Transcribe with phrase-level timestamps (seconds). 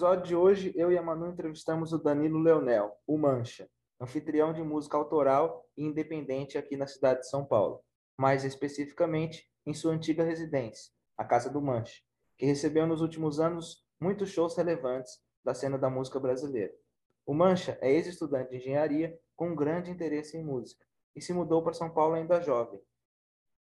[0.00, 3.68] episódio de hoje, eu e a Manu entrevistamos o Danilo Leonel, o Mancha,
[4.00, 7.84] anfitrião de música autoral e independente aqui na cidade de São Paulo,
[8.16, 12.00] mais especificamente em sua antiga residência, a Casa do Mancha,
[12.38, 16.72] que recebeu nos últimos anos muitos shows relevantes da cena da música brasileira.
[17.26, 20.82] O Mancha é ex-estudante de engenharia com um grande interesse em música
[21.14, 22.80] e se mudou para São Paulo ainda jovem.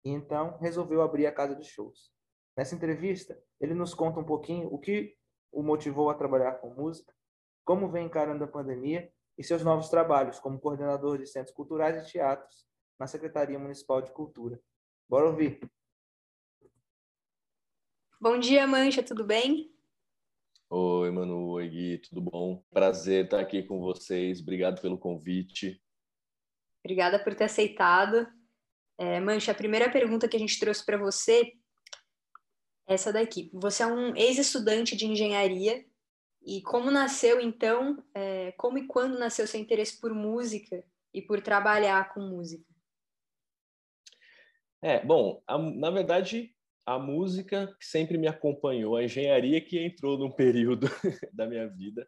[0.03, 2.11] E então resolveu abrir a casa de shows.
[2.58, 5.16] Nessa entrevista, ele nos conta um pouquinho o que
[5.55, 7.16] o motivou a trabalhar com música,
[7.64, 12.12] como vem encarando a pandemia e seus novos trabalhos como coordenador de centros culturais e
[12.12, 12.68] teatros
[13.00, 14.59] na Secretaria Municipal de Cultura.
[15.08, 15.59] Bora ouvir!
[18.20, 19.73] Bom dia, Mancha, tudo bem?
[20.70, 22.62] Oi, Manu, oi, Gui, tudo bom?
[22.72, 25.81] Prazer estar aqui com vocês, obrigado pelo convite.
[26.84, 28.28] Obrigada por ter aceitado.
[28.97, 31.53] É, Mancha, a primeira pergunta que a gente trouxe para você
[32.88, 33.50] essa daqui.
[33.53, 35.86] Você é um ex-estudante de engenharia
[36.45, 41.41] e como nasceu então, é, como e quando nasceu seu interesse por música e por
[41.41, 42.66] trabalhar com música?
[44.81, 50.30] É, bom, a, na verdade, a música sempre me acompanhou, a engenharia que entrou num
[50.30, 50.88] período
[51.33, 52.08] da minha vida,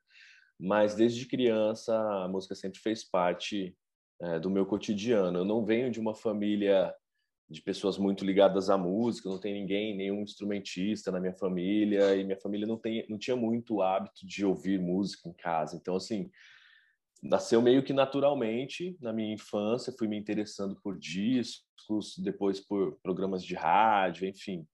[0.60, 3.76] mas desde criança a música sempre fez parte
[4.22, 5.40] é, do meu cotidiano.
[5.40, 6.94] Eu não venho de uma família
[7.50, 12.24] de pessoas muito ligadas à música, não tem ninguém, nenhum instrumentista na minha família, e
[12.24, 15.78] minha família não, tem, não tinha muito hábito de ouvir música em casa.
[15.78, 16.30] Então, assim,
[17.24, 23.44] nasceu meio que naturalmente na minha infância, fui me interessando por discos, depois por programas
[23.44, 24.68] de rádio, enfim.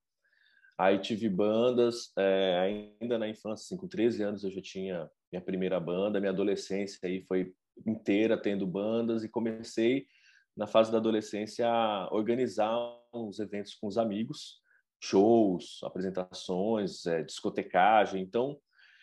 [0.75, 5.41] Aí tive bandas, é, ainda na infância, assim, com 13 anos eu já tinha minha
[5.41, 7.53] primeira banda, minha adolescência aí foi
[7.85, 10.07] inteira tendo bandas e comecei
[10.55, 11.67] na fase da adolescência,
[12.11, 12.77] organizar
[13.13, 14.61] uns eventos com os amigos,
[15.01, 18.21] shows, apresentações, é, discotecagem.
[18.21, 18.57] Então,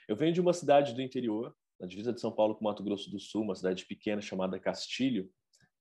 [0.09, 3.11] eu venho de uma cidade do interior, na divisa de São Paulo com Mato Grosso
[3.11, 5.29] do Sul, uma cidade pequena chamada Castilho,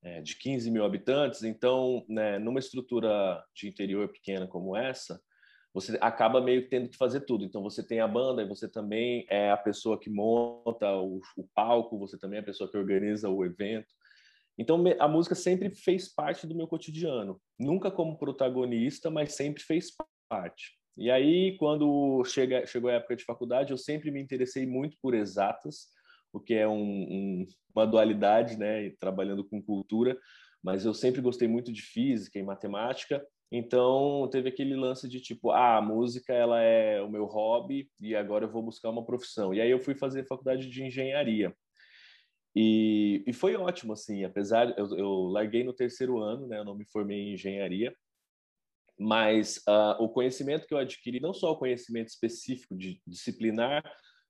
[0.02, 1.42] é, de 15 mil habitantes.
[1.42, 5.20] Então, né, numa estrutura de interior pequena como essa,
[5.72, 7.44] você acaba meio que tendo que fazer tudo.
[7.44, 11.48] Então, você tem a banda, e você também é a pessoa que monta o, o
[11.54, 13.94] palco, você também é a pessoa que organiza o evento.
[14.58, 19.88] Então a música sempre fez parte do meu cotidiano, nunca como protagonista, mas sempre fez
[20.28, 20.78] parte.
[20.96, 25.14] E aí quando chega, chegou a época de faculdade, eu sempre me interessei muito por
[25.14, 25.88] exatas,
[26.32, 30.16] o que é um, um, uma dualidade, né, trabalhando com cultura,
[30.62, 33.24] mas eu sempre gostei muito de física e matemática.
[33.50, 38.14] Então teve aquele lance de tipo, ah, a música ela é o meu hobby e
[38.14, 39.52] agora eu vou buscar uma profissão.
[39.52, 41.54] E aí eu fui fazer faculdade de engenharia.
[42.54, 46.74] E, e foi ótimo, assim, apesar, eu, eu larguei no terceiro ano, né, eu não
[46.74, 47.94] me formei em engenharia,
[48.98, 53.82] mas uh, o conhecimento que eu adquiri, não só o conhecimento específico de disciplinar,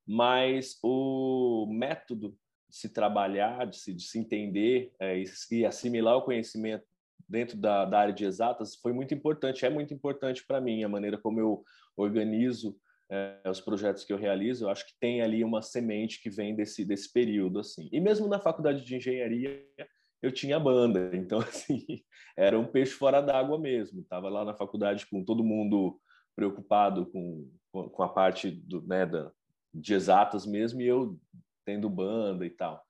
[0.07, 2.37] mas o método
[2.69, 6.85] de se trabalhar, de se, de se entender é, e, e, assimilar o conhecimento
[7.29, 10.89] dentro da, da área de exatas foi muito importante, é muito importante para mim, a
[10.89, 11.65] maneira como eu
[11.97, 12.77] organizo
[13.11, 16.55] é, os projetos que eu realizo, eu acho que tem ali uma semente que vem
[16.55, 17.89] desse, desse período, assim.
[17.93, 19.67] E mesmo na faculdade de engenharia,
[20.23, 21.85] eu tinha banda, então, assim,
[22.37, 24.01] era um peixe fora d'água mesmo.
[24.01, 26.01] Estava lá na faculdade com todo mundo
[26.37, 29.33] preocupado com, com a parte do, né, da,
[29.75, 31.19] de exatas mesmo, e eu
[31.65, 32.83] tendo banda e tal.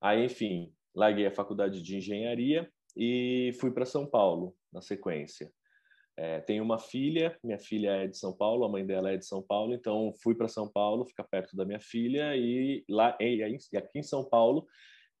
[0.00, 5.50] Aí, enfim, larguei a faculdade de engenharia e fui para São Paulo na sequência.
[6.18, 9.26] É, tenho uma filha, minha filha é de São Paulo, a mãe dela é de
[9.26, 13.42] São Paulo, então fui para São Paulo, ficar perto da minha filha e lá e
[13.76, 14.66] aqui em São Paulo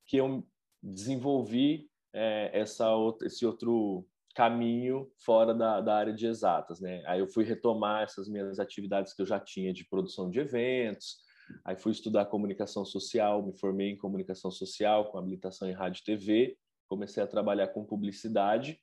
[0.06, 0.46] que eu
[0.82, 2.86] desenvolvi é, essa
[3.22, 7.02] esse outro caminho fora da, da área de exatas, né?
[7.06, 11.18] Aí eu fui retomar essas minhas atividades que eu já tinha de produção de eventos,
[11.64, 16.04] aí fui estudar comunicação social, me formei em comunicação social com habilitação em rádio e
[16.04, 16.56] TV,
[16.88, 18.80] comecei a trabalhar com publicidade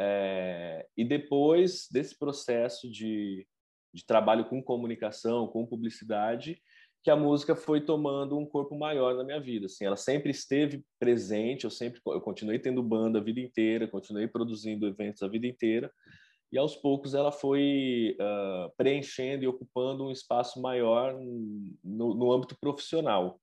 [0.00, 3.44] é, e depois desse processo de,
[3.92, 6.62] de trabalho com comunicação, com publicidade,
[7.02, 9.66] que a música foi tomando um corpo maior na minha vida.
[9.66, 14.28] Assim, ela sempre esteve presente, eu sempre eu continuei tendo banda a vida inteira, continuei
[14.28, 15.92] produzindo eventos a vida inteira,
[16.52, 21.18] e aos poucos ela foi uh, preenchendo e ocupando um espaço maior
[21.82, 23.40] no, no âmbito profissional.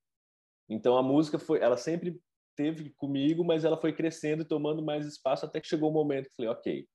[0.69, 2.19] Então a música foi, ela sempre
[2.55, 5.95] teve comigo, mas ela foi crescendo e tomando mais espaço até que chegou o um
[5.95, 6.87] momento que falei, ok,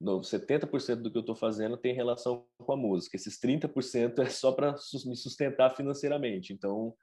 [0.00, 4.30] no 70% do que eu estou fazendo tem relação com a música, esses 30% é
[4.30, 4.72] só para
[5.04, 6.52] me sustentar financeiramente.
[6.52, 6.94] Então,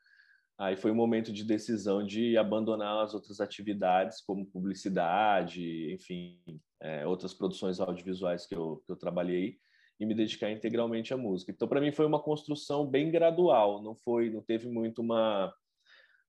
[0.57, 6.39] aí foi um momento de decisão de abandonar as outras atividades, como publicidade, enfim,
[6.81, 9.57] é, outras produções audiovisuais que eu, que eu trabalhei,
[9.99, 11.51] e me dedicar integralmente à música.
[11.51, 15.53] Então, para mim foi uma construção bem gradual, não foi, não teve muito uma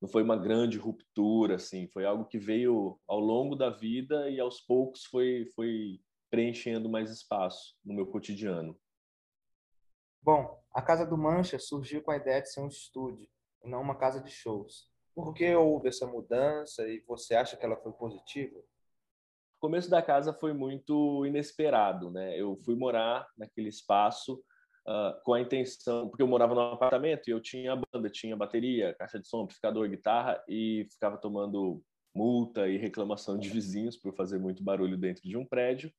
[0.00, 4.38] não foi uma grande ruptura assim, foi algo que veio ao longo da vida e
[4.38, 6.00] aos poucos foi foi
[6.30, 8.78] preenchendo mais espaço no meu cotidiano.
[10.20, 13.28] Bom, a Casa do Mancha surgiu com a ideia de ser um estúdio
[13.64, 14.90] e não uma casa de shows.
[15.14, 18.58] Por que houve essa mudança e você acha que ela foi positiva?
[18.58, 22.38] O começo da casa foi muito inesperado, né?
[22.38, 24.42] Eu fui morar naquele espaço
[24.86, 28.94] uh, com a intenção, porque eu morava num apartamento e eu tinha banda, tinha bateria,
[28.94, 31.82] caixa de som, amplificador, guitarra e ficava tomando
[32.14, 35.92] multa e reclamação de vizinhos por fazer muito barulho dentro de um prédio.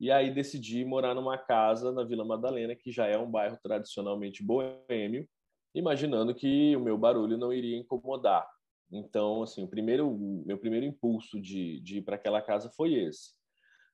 [0.00, 4.42] E aí decidi morar numa casa na Vila Madalena, que já é um bairro tradicionalmente
[4.42, 5.28] boêmio,
[5.72, 8.44] imaginando que o meu barulho não iria incomodar.
[8.90, 10.10] Então, assim, o primeiro,
[10.44, 13.32] meu primeiro impulso de, de ir para aquela casa foi esse.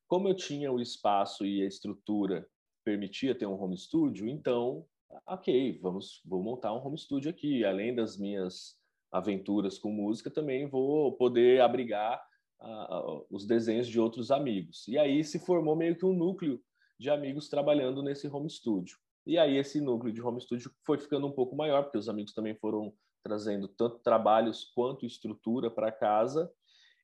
[0.09, 2.49] Como eu tinha o espaço e a estrutura
[2.89, 4.87] permitia ter um home studio, então,
[5.27, 7.63] ok, vamos, vou montar um home studio aqui.
[7.63, 8.79] Além das minhas
[9.13, 12.19] aventuras com música, também vou poder abrigar
[12.63, 14.89] uh, os desenhos de outros amigos.
[14.89, 16.59] E aí se formou meio que um núcleo
[16.99, 18.97] de amigos trabalhando nesse home studio.
[19.27, 22.33] E aí esse núcleo de home studio foi ficando um pouco maior, porque os amigos
[22.33, 26.51] também foram trazendo tanto trabalhos quanto estrutura para casa.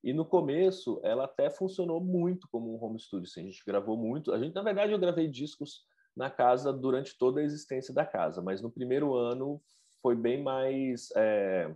[0.04, 3.26] E no começo, ela até funcionou muito como um home studio.
[3.26, 4.34] Assim, a gente gravou muito.
[4.34, 8.42] A gente, na verdade, eu gravei discos na casa durante toda a existência da casa,
[8.42, 9.62] mas no primeiro ano
[10.02, 11.74] foi bem mais é,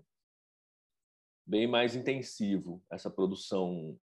[1.47, 3.99] bem mais intensivo essa produção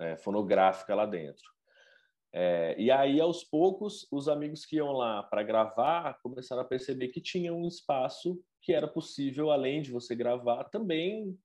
[0.00, 1.44] é, fonográfica lá dentro.
[2.32, 7.08] É, e aí, aos poucos, os amigos que iam lá para gravar começaram a perceber
[7.08, 11.38] que tinha um espaço que era possível, além de você gravar, também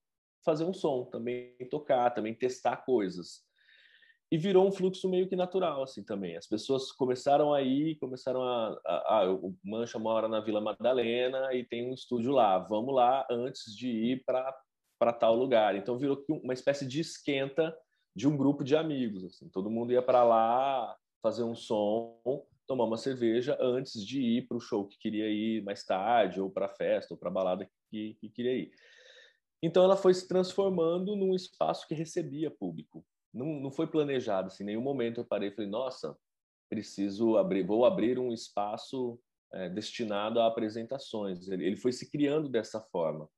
[0.43, 3.41] fazer um som, também tocar, também testar coisas.
[4.31, 6.35] E virou um fluxo meio que natural, assim, também.
[6.35, 8.81] As pessoas começaram a ir, começaram a...
[8.85, 12.57] a, a o Mancha mora na Vila Madalena e tem um estúdio lá.
[12.57, 15.75] Vamos lá antes de ir para tal lugar.
[15.75, 17.77] Então, virou uma espécie de esquenta
[18.15, 19.23] de um grupo de amigos.
[19.23, 19.47] Assim.
[19.49, 22.19] Todo mundo ia para lá fazer um som,
[22.65, 26.49] tomar uma cerveja antes de ir para o show que queria ir mais tarde, ou
[26.49, 28.71] para a festa, ou para a balada que, que queria ir.
[29.63, 33.05] Então ela foi se transformando num espaço que recebia público.
[33.33, 36.17] Não, não foi planejado, assim, em nenhum momento eu parei e falei, nossa,
[36.69, 39.17] preciso abrir, vou abrir um espaço
[39.53, 41.47] é, destinado a apresentações.
[41.47, 43.29] Ele, ele foi se criando dessa forma.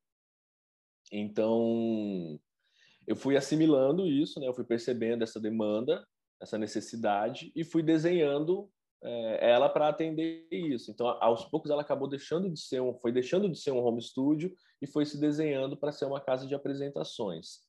[1.11, 2.39] Então,
[3.05, 4.47] eu fui assimilando isso, né?
[4.47, 6.03] Eu fui percebendo essa demanda,
[6.41, 8.67] essa necessidade e fui desenhando
[9.03, 10.91] é, ela para atender isso.
[10.91, 14.01] Então, aos poucos ela acabou deixando de ser um, foi deixando de ser um home
[14.01, 17.65] studio e foi se desenhando para ser uma casa de apresentações.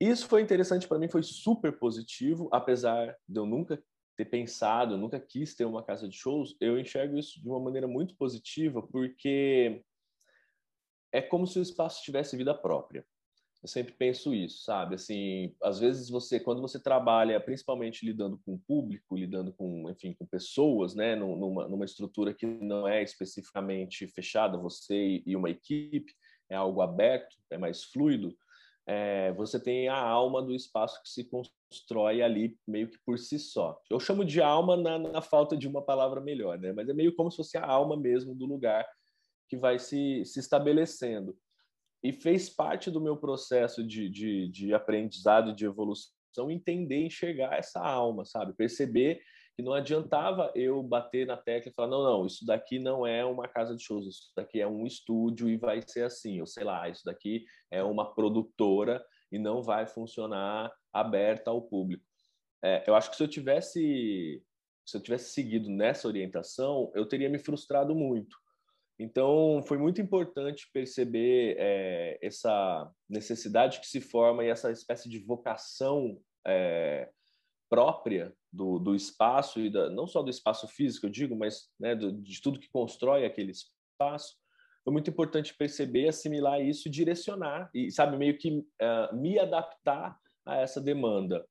[0.00, 3.82] Isso foi interessante para mim, foi super positivo, apesar de eu nunca
[4.16, 7.86] ter pensado, nunca quis ter uma casa de shows, eu enxergo isso de uma maneira
[7.86, 9.82] muito positiva, porque
[11.12, 13.06] é como se o espaço tivesse vida própria.
[13.62, 14.96] Eu sempre penso isso, sabe?
[14.96, 20.14] Assim, às vezes você, quando você trabalha, principalmente lidando com o público, lidando com, enfim,
[20.18, 26.12] com pessoas, né, numa, numa estrutura que não é especificamente fechada, você e uma equipe,
[26.50, 28.36] é algo aberto, é mais fluido,
[28.84, 33.38] é, você tem a alma do espaço que se constrói ali meio que por si
[33.38, 33.80] só.
[33.88, 36.72] Eu chamo de alma na, na falta de uma palavra melhor, né?
[36.72, 38.84] Mas é meio como se fosse a alma mesmo do lugar
[39.48, 41.36] que vai se, se estabelecendo
[42.02, 47.80] e fez parte do meu processo de, de, de aprendizado, de evolução, entender, enxergar essa
[47.80, 48.54] alma, sabe?
[48.54, 49.20] Perceber
[49.54, 53.24] que não adiantava eu bater na tecla e falar, não, não, isso daqui não é
[53.24, 56.64] uma casa de shows, isso daqui é um estúdio e vai ser assim, ou sei
[56.64, 62.04] lá, isso daqui é uma produtora e não vai funcionar aberta ao público.
[62.64, 64.42] É, eu acho que se eu tivesse
[64.84, 68.36] se eu tivesse seguido nessa orientação, eu teria me frustrado muito,
[68.98, 75.18] então, foi muito importante perceber é, essa necessidade que se forma e essa espécie de
[75.18, 77.08] vocação é,
[77.68, 81.94] própria do, do espaço, e da, não só do espaço físico, eu digo, mas né,
[81.94, 84.36] do, de tudo que constrói aquele espaço.
[84.84, 90.56] Foi muito importante perceber, assimilar isso, direcionar e, sabe, meio que uh, me adaptar a
[90.56, 91.46] essa demanda.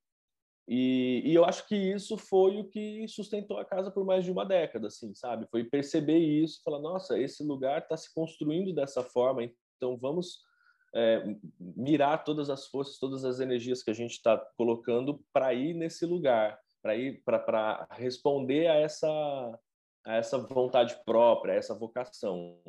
[0.68, 4.32] E, e, eu acho que isso foi o que sustentou a casa por mais de
[4.32, 5.48] uma década, assim, sabe?
[5.50, 10.39] Foi perceber isso, falar, nossa, esse lugar está se construindo dessa forma, então vamos
[10.96, 11.24] é,
[11.60, 16.06] mirar todas as forças, todas as energias que a gente está colocando para ir nesse
[16.06, 19.60] lugar, para ir para responder a essa
[20.03, 22.60] a essa vontade própria, a essa vocação.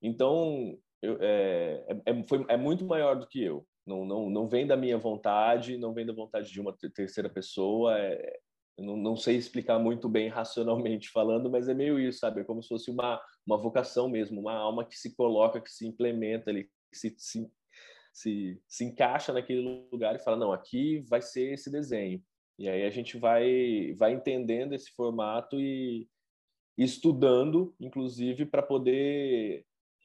[0.00, 3.66] Então, eu, é, é, é foi, é muito maior do que eu.
[3.86, 7.98] Não, não, não vem da minha vontade, não vem da vontade de uma terceira pessoa.
[7.98, 8.40] É,
[8.78, 12.40] não, não, sei explicar muito bem racionalmente falando, mas é meio isso, sabe?
[12.40, 15.86] É como se fosse uma, uma vocação mesmo, uma alma que se coloca, que se
[15.86, 17.50] implementa ali, que se, se,
[18.12, 22.22] se, se encaixa naquele lugar e fala, não, aqui vai ser esse desenho.
[22.58, 26.08] E aí a gente vai, vai entendendo esse formato e,
[26.76, 29.64] estudando, inclusive, para poder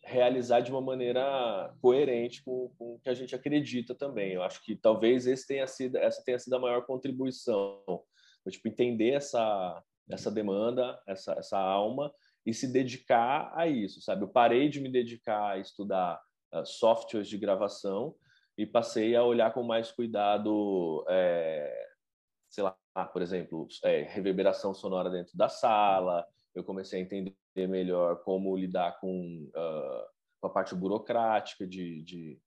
[0.10, 4.34] realizar de uma maneira coerente com, com, o que a gente acredita também.
[4.34, 7.82] Eu acho que talvez esse tenha sido, essa tenha sido a maior contribuição.
[8.44, 12.12] Foi, tipo, entender essa, essa demanda, essa, essa alma
[12.46, 14.24] e se dedicar a isso, sabe?
[14.24, 16.20] Eu parei de me dedicar a estudar
[16.54, 18.16] uh, softwares de gravação
[18.58, 21.88] e passei a olhar com mais cuidado, é,
[22.50, 22.76] sei lá,
[23.14, 27.36] por exemplo, é, reverberação sonora dentro da sala, eu comecei a entender
[27.68, 30.08] melhor como lidar com, uh,
[30.40, 32.40] com a parte burocrática de, de,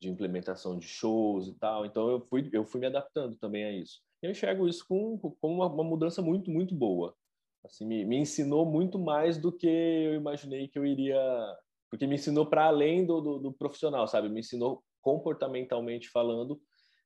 [0.00, 1.86] de, implementação de shows e tal.
[1.86, 4.00] Então eu fui, eu fui me adaptando também a isso.
[4.22, 7.14] Eu enxergo isso como, como uma, uma mudança muito, muito boa.
[7.64, 11.18] Assim, me, me ensinou muito mais do que eu imaginei que eu iria.
[11.90, 14.28] Porque me ensinou para além do, do, do, profissional, sabe?
[14.28, 16.60] Me ensinou comportamentalmente falando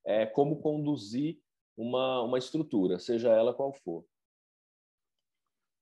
[0.05, 1.39] é, como conduzir
[1.75, 4.05] uma, uma estrutura, seja ela qual for.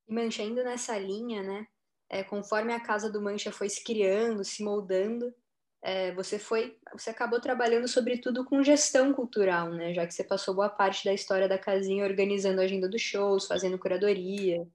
[0.07, 1.67] E Mancha, indo nessa linha, né?
[2.09, 5.33] É, conforme a casa do Mancha foi se criando, se moldando,
[5.81, 9.93] é, você foi, você acabou trabalhando sobretudo com gestão cultural, né?
[9.93, 13.47] Já que você passou boa parte da história da casinha organizando a agenda dos shows,
[13.47, 14.65] fazendo curadoria,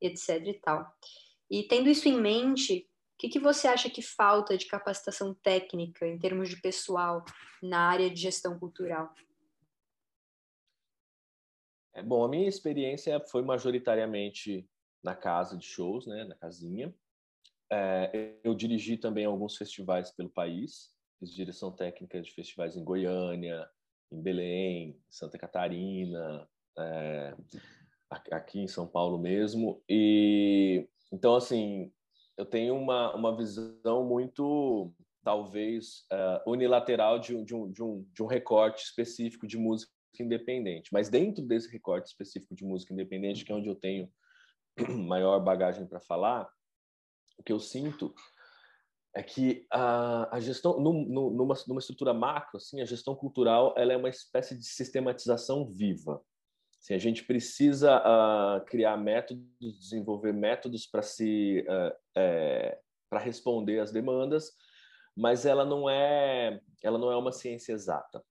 [0.00, 0.46] etc.
[0.46, 0.92] e tal.
[1.50, 6.06] E tendo isso em mente, o que, que você acha que falta de capacitação técnica
[6.06, 7.24] em termos de pessoal
[7.62, 9.12] na área de gestão cultural?
[11.98, 14.68] É, bom, a minha experiência foi majoritariamente
[15.02, 16.94] na casa de shows, né, na casinha.
[17.70, 23.68] É, eu dirigi também alguns festivais pelo país, fiz direção técnica de festivais em Goiânia,
[24.12, 27.34] em Belém, Santa Catarina, é,
[28.30, 29.82] aqui em São Paulo mesmo.
[29.88, 31.92] E então, assim,
[32.36, 34.92] eu tenho uma, uma visão muito,
[35.24, 40.92] talvez, uh, unilateral de, de, um, de, um, de um recorte específico de música independente.
[40.92, 44.10] Mas dentro desse recorte específico de música independente, que é onde eu tenho
[45.06, 46.48] maior bagagem para falar,
[47.38, 48.14] o que eu sinto
[49.14, 53.92] é que a, a gestão, num, numa, numa estrutura macro, assim, a gestão cultural ela
[53.92, 56.22] é uma espécie de sistematização viva.
[56.80, 59.44] Assim, a gente precisa uh, criar métodos,
[59.80, 62.78] desenvolver métodos para se uh, é,
[63.10, 64.52] para responder às demandas,
[65.16, 68.22] mas ela não é ela não é uma ciência exata.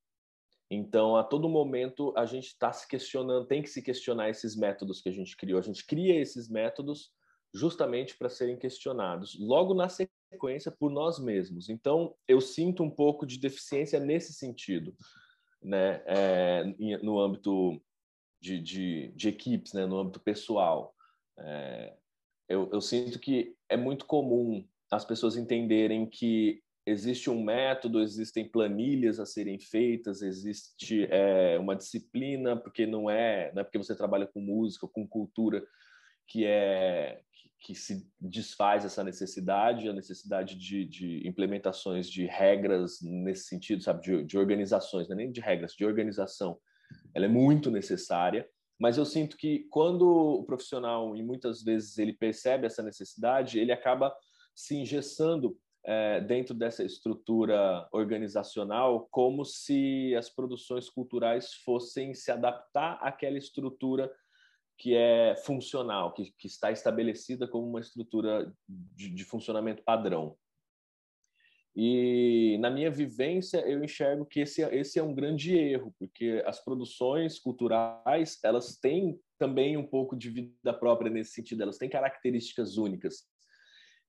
[0.70, 5.02] Então, a todo momento, a gente está se questionando, tem que se questionar esses métodos
[5.02, 5.60] que a gente criou.
[5.60, 7.12] A gente cria esses métodos
[7.54, 11.70] justamente para serem questionados, logo na sequência, por nós mesmos.
[11.70, 14.94] Então, eu sinto um pouco de deficiência nesse sentido,
[15.62, 16.04] né?
[16.06, 16.64] É,
[17.02, 17.82] no âmbito
[18.40, 19.86] de, de, de, equipes, né?
[19.86, 20.94] no âmbito pessoal.
[21.40, 21.96] É,
[22.50, 28.48] eu, eu sinto que é muito comum as pessoas entenderem que existe um método, existem
[28.48, 33.94] planilhas a serem feitas, existe é, uma disciplina, porque não é, não é porque você
[33.94, 35.62] trabalha com música, com cultura,
[36.26, 37.22] que é
[37.60, 44.02] que, se desfaz essa necessidade, a necessidade de, de, implementações de regras nesse sentido, sabe,
[44.04, 46.58] de, de organizações, não é nem de regras, de organização,
[47.14, 48.48] ela é muito necessária.
[48.80, 53.72] Mas eu sinto que quando o profissional, e muitas vezes ele percebe essa necessidade, ele
[53.74, 54.16] acaba
[54.56, 63.00] se engessando é, dentro dessa estrutura organizacional como se as produções culturais fossem se adaptar
[63.02, 64.12] àquela estrutura
[64.78, 70.38] que é funcional, que, que está estabelecida como uma estrutura de, de funcionamento padrão.
[71.74, 76.62] E na minha vivência eu enxergo que esse, esse é um grande erro, porque as
[76.62, 82.78] produções culturais elas têm também um pouco de vida própria nesse sentido, elas têm características
[82.78, 83.24] únicas.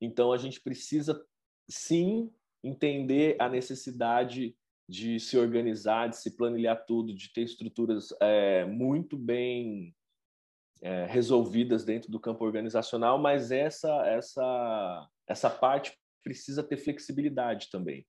[0.00, 1.24] Então a gente precisa
[1.68, 2.32] sim
[2.62, 4.56] entender a necessidade
[4.88, 9.94] de se organizar, de se planilhar tudo, de ter estruturas é, muito bem
[10.80, 15.92] é, resolvidas dentro do campo organizacional, mas essa essa essa parte
[16.24, 18.06] precisa ter flexibilidade também.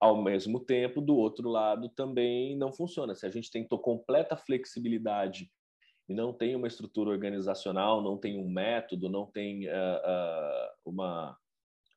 [0.00, 3.14] Ao mesmo tempo, do outro lado também não funciona.
[3.14, 5.50] Se a gente tem completa flexibilidade
[6.08, 11.36] e não tem uma estrutura organizacional, não tem um método, não tem uh, uh, uma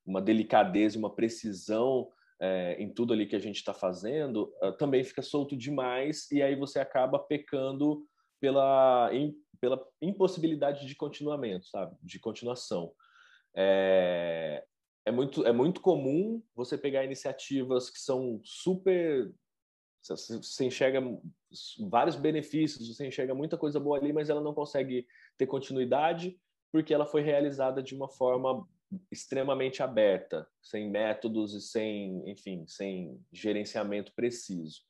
[0.05, 5.03] uma delicadeza, uma precisão é, em tudo ali que a gente está fazendo, uh, também
[5.03, 8.05] fica solto demais e aí você acaba pecando
[8.39, 11.95] pela, in, pela impossibilidade de continuamento, sabe?
[12.01, 12.93] De continuação.
[13.55, 14.61] É,
[15.05, 19.33] é, muito, é muito comum você pegar iniciativas que são super.
[20.01, 21.01] Você enxerga
[21.89, 25.07] vários benefícios, você enxerga muita coisa boa ali, mas ela não consegue
[25.37, 26.37] ter continuidade
[26.73, 28.67] porque ela foi realizada de uma forma
[29.11, 34.81] extremamente aberta, sem métodos e sem, enfim, sem gerenciamento preciso.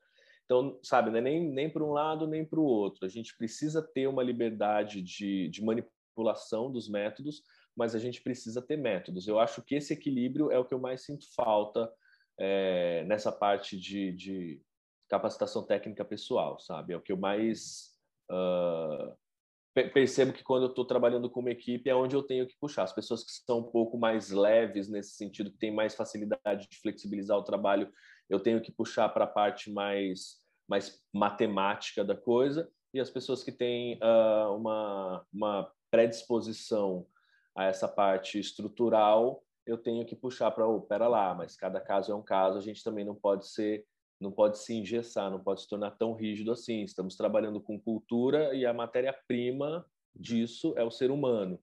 [0.46, 3.06] Então, sabe, não é nem, nem para um lado nem para o outro.
[3.06, 7.44] A gente precisa ter uma liberdade de, de manipulação dos métodos,
[7.76, 9.28] mas a gente precisa ter métodos.
[9.28, 11.92] Eu acho que esse equilíbrio é o que eu mais sinto falta
[12.40, 14.62] é, nessa parte de, de,
[15.10, 16.94] capacitação técnica pessoal, sabe?
[16.94, 17.92] É o que eu mais
[18.32, 19.16] uh,
[19.74, 22.84] percebo que quando eu estou trabalhando com uma equipe é onde eu tenho que puxar.
[22.84, 26.80] As pessoas que são um pouco mais leves nesse sentido, que têm mais facilidade de
[26.80, 27.92] flexibilizar o trabalho,
[28.30, 32.70] eu tenho que puxar para a parte mais, mais matemática da coisa.
[32.94, 37.08] E as pessoas que têm uh, uma, uma predisposição
[37.56, 42.12] a essa parte estrutural, eu tenho que puxar para, oh, pera lá, mas cada caso
[42.12, 43.86] é um caso, a gente também não pode ser
[44.24, 46.82] não pode se engessar, não pode se tornar tão rígido assim.
[46.82, 51.62] Estamos trabalhando com cultura e a matéria-prima disso é o ser humano.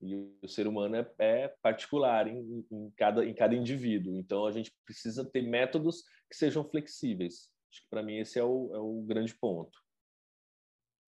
[0.00, 4.16] E o ser humano é, é particular em, em, cada, em cada indivíduo.
[4.16, 7.50] Então, a gente precisa ter métodos que sejam flexíveis.
[7.70, 9.78] Acho que, para mim, esse é o, é o grande ponto.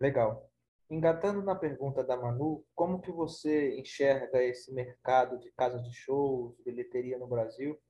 [0.00, 0.50] Legal.
[0.90, 6.57] Engatando na pergunta da Manu, como que você enxerga esse mercado de casas de shows,
[6.64, 7.80] bilheteria no Brasil?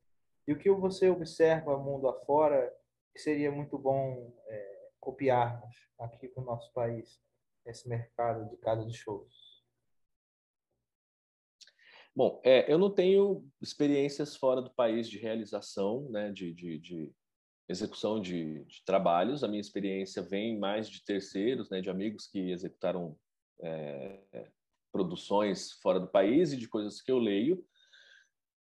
[0.47, 2.71] E o que você observa mundo afora
[3.17, 7.21] seria muito bom é, copiarmos aqui para o nosso país
[7.67, 9.51] esse mercado de casa de shows?
[12.15, 17.13] Bom, é, eu não tenho experiências fora do país de realização, né, de, de, de
[17.69, 19.45] execução de, de, trabalhos.
[19.45, 23.17] A minha experiência vem mais de terceiros, né, de amigos que executaram
[23.63, 24.21] é,
[24.93, 27.65] produções fora do país e de coisas que eu leio.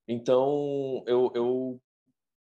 [0.09, 1.83] Então, eu, eu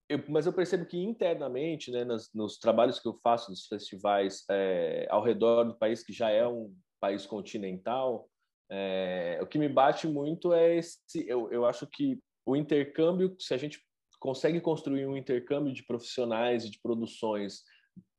[0.10, 4.44] eu, mas eu percebo que internamente, né, nos, nos, trabalhos que eu faço nos festivais
[4.50, 8.28] é, ao redor do país, que já é um país continental,
[8.72, 11.00] é, o que me bate muito é esse.
[11.28, 13.80] Eu, eu acho que o intercâmbio, se a gente
[14.20, 17.62] consegue construir um intercâmbio de profissionais e de produções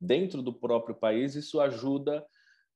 [0.01, 2.25] dentro do próprio país, isso ajuda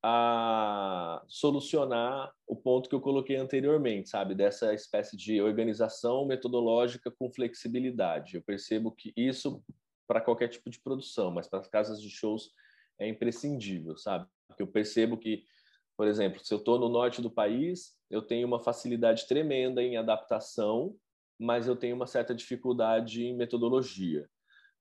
[0.06, 4.34] a solucionar o ponto que eu coloquei anteriormente, sabe?
[4.34, 8.36] Dessa espécie de organização metodológica com flexibilidade.
[8.36, 9.64] Eu percebo que isso
[10.06, 12.50] para qualquer tipo de produção, mas para as casas de shows
[12.98, 14.28] é imprescindível, sabe?
[14.46, 15.42] Porque eu percebo que,
[15.96, 19.96] por exemplo, se eu estou no norte do país, eu tenho uma facilidade tremenda em
[19.96, 20.94] adaptação,
[21.38, 24.28] mas eu tenho uma certa dificuldade em metodologia.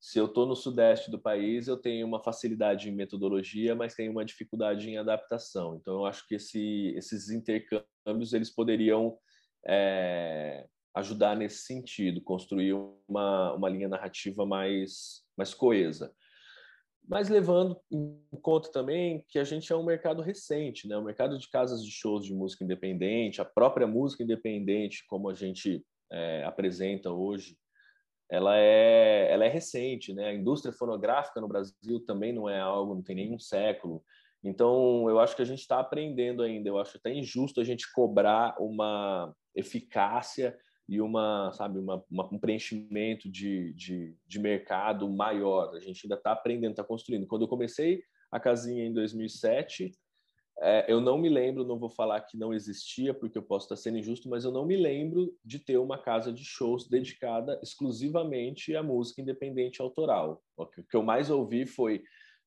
[0.03, 4.11] Se eu estou no sudeste do país, eu tenho uma facilidade em metodologia, mas tenho
[4.11, 5.77] uma dificuldade em adaptação.
[5.77, 9.17] Então, eu acho que esse, esses intercâmbios eles poderiam
[9.65, 12.73] é, ajudar nesse sentido, construir
[13.07, 16.13] uma, uma linha narrativa mais, mais coesa.
[17.07, 20.97] Mas levando em conta também que a gente é um mercado recente, né?
[20.97, 25.33] O mercado de casas de shows de música independente, a própria música independente, como a
[25.33, 27.57] gente é, apresenta hoje,
[28.29, 30.29] ela é, ela é recente, né?
[30.29, 34.03] A indústria fonográfica no Brasil também não é algo, não tem nenhum século.
[34.43, 36.67] Então, eu acho que a gente está aprendendo ainda.
[36.67, 40.57] Eu acho até injusto a gente cobrar uma eficácia
[40.87, 45.73] e uma, sabe, uma, uma um preenchimento de, de, de mercado maior.
[45.75, 47.25] A gente ainda está aprendendo, está construindo.
[47.25, 49.91] Quando eu comecei a casinha em 2007,
[50.61, 53.75] é, eu não me lembro, não vou falar que não existia, porque eu posso estar
[53.75, 58.75] sendo injusto, mas eu não me lembro de ter uma casa de shows dedicada exclusivamente
[58.75, 60.41] à música independente autoral.
[60.55, 62.03] O que eu mais ouvi foi,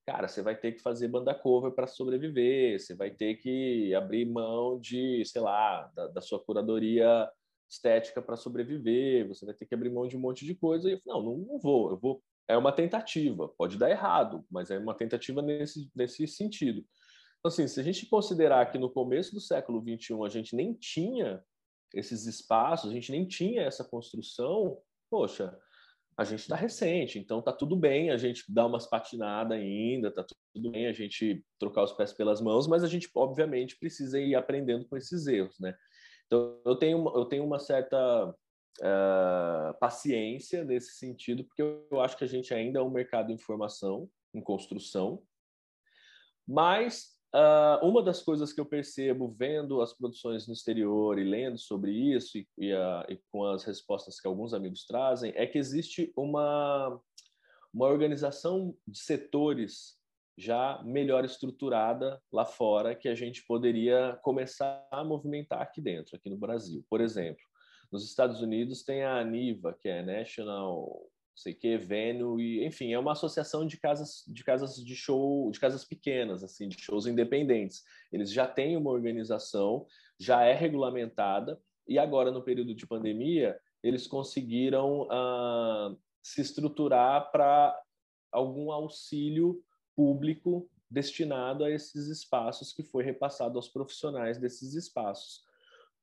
[0.07, 4.25] cara, você vai ter que fazer banda cover para sobreviver, você vai ter que abrir
[4.25, 7.29] mão de, sei lá, da, da sua curadoria
[7.69, 10.89] estética para sobreviver, você vai ter que abrir mão de um monte de coisa.
[10.89, 12.23] E eu falei, não, não, não vou, eu vou.
[12.49, 16.85] É uma tentativa, pode dar errado, mas é uma tentativa nesse, nesse sentido.
[17.47, 20.75] Então, assim, se a gente considerar que no começo do século XXI a gente nem
[20.75, 21.41] tinha
[21.95, 24.77] esses espaços, a gente nem tinha essa construção,
[25.09, 25.57] poxa,
[26.19, 30.27] a gente está recente, então tá tudo bem a gente dar umas patinadas ainda, tá
[30.53, 34.35] tudo bem a gente trocar os pés pelas mãos, mas a gente obviamente precisa ir
[34.35, 35.73] aprendendo com esses erros, né?
[36.27, 42.25] Então eu tenho eu tenho uma certa uh, paciência nesse sentido, porque eu acho que
[42.25, 45.23] a gente ainda é um mercado em formação, em construção,
[46.45, 51.59] mas Uh, uma das coisas que eu percebo vendo as produções no exterior e lendo
[51.59, 55.59] sobre isso e, e, uh, e, com as respostas que alguns amigos trazem é que
[55.59, 56.99] existe uma,
[57.75, 59.97] uma organização de setores
[60.39, 66.31] já melhor estruturada lá fora que a gente poderia começar a movimentar aqui dentro, aqui
[66.31, 66.85] no Brasil.
[66.89, 67.43] Por exemplo,
[67.91, 72.99] nos Estados Unidos tem a ANIVA, que é National sei que, Venue, e, enfim, é
[72.99, 77.85] uma associação de casas de casas de show, de casas pequenas, assim, de shows independentes.
[78.11, 79.87] Eles já têm uma organização,
[80.19, 87.79] já é regulamentada, e agora, no período de pandemia, eles conseguiram ah, se estruturar para
[88.33, 89.63] algum auxílio
[89.95, 95.45] público destinado a esses espaços que foi repassado aos profissionais desses espaços.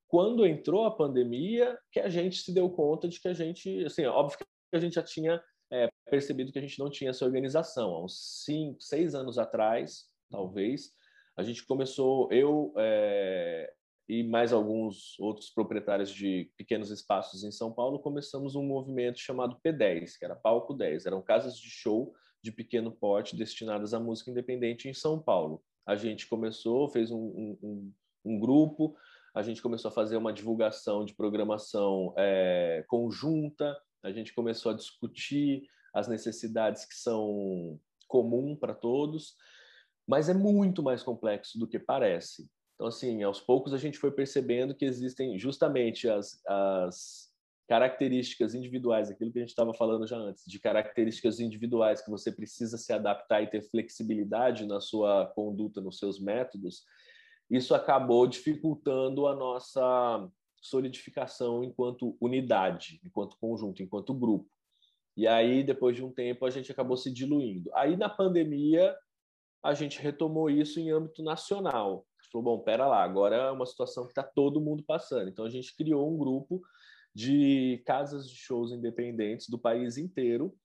[0.08, 4.06] Quando entrou a pandemia, que a gente se deu conta de que a gente, assim,
[4.06, 7.94] óbvio que a gente já tinha é, percebido que a gente não tinha essa organização.
[7.96, 10.92] Há uns cinco, seis anos atrás, talvez,
[11.38, 13.74] a gente começou, eu é,
[14.08, 19.58] e mais alguns outros proprietários de pequenos espaços em São Paulo, começamos um movimento chamado
[19.66, 21.06] P10, que era Palco 10.
[21.06, 25.64] Eram casas de show de pequeno porte destinadas à música independente em São Paulo.
[25.86, 27.94] A gente começou, fez um, um,
[28.26, 28.96] um grupo,
[29.34, 34.76] a gente começou a fazer uma divulgação de programação é, conjunta, a gente começou a
[34.76, 39.36] discutir as necessidades que são comum para todos,
[40.08, 42.50] mas é muito mais complexo do que parece.
[42.76, 47.32] Então, assim, aos poucos a gente foi percebendo que existem justamente as, as
[47.68, 52.32] características individuais, aquilo que a gente estava falando já antes, de características individuais que você
[52.32, 56.84] precisa se adaptar e ter flexibilidade na sua conduta, nos seus métodos,
[57.50, 60.30] isso acabou dificultando a nossa
[60.64, 64.50] solidificação enquanto unidade, enquanto conjunto, enquanto grupo.
[65.16, 67.70] E aí, depois de um tempo, a gente acabou se diluindo.
[67.76, 68.96] Aí, na pandemia,
[69.62, 72.08] a gente retomou isso em âmbito nacional.
[72.32, 75.30] Falou, bom, pera lá, agora é uma situação que está todo mundo passando.
[75.30, 76.62] Então, a gente criou um grupo
[77.14, 80.56] de casas de shows independentes do país inteiro.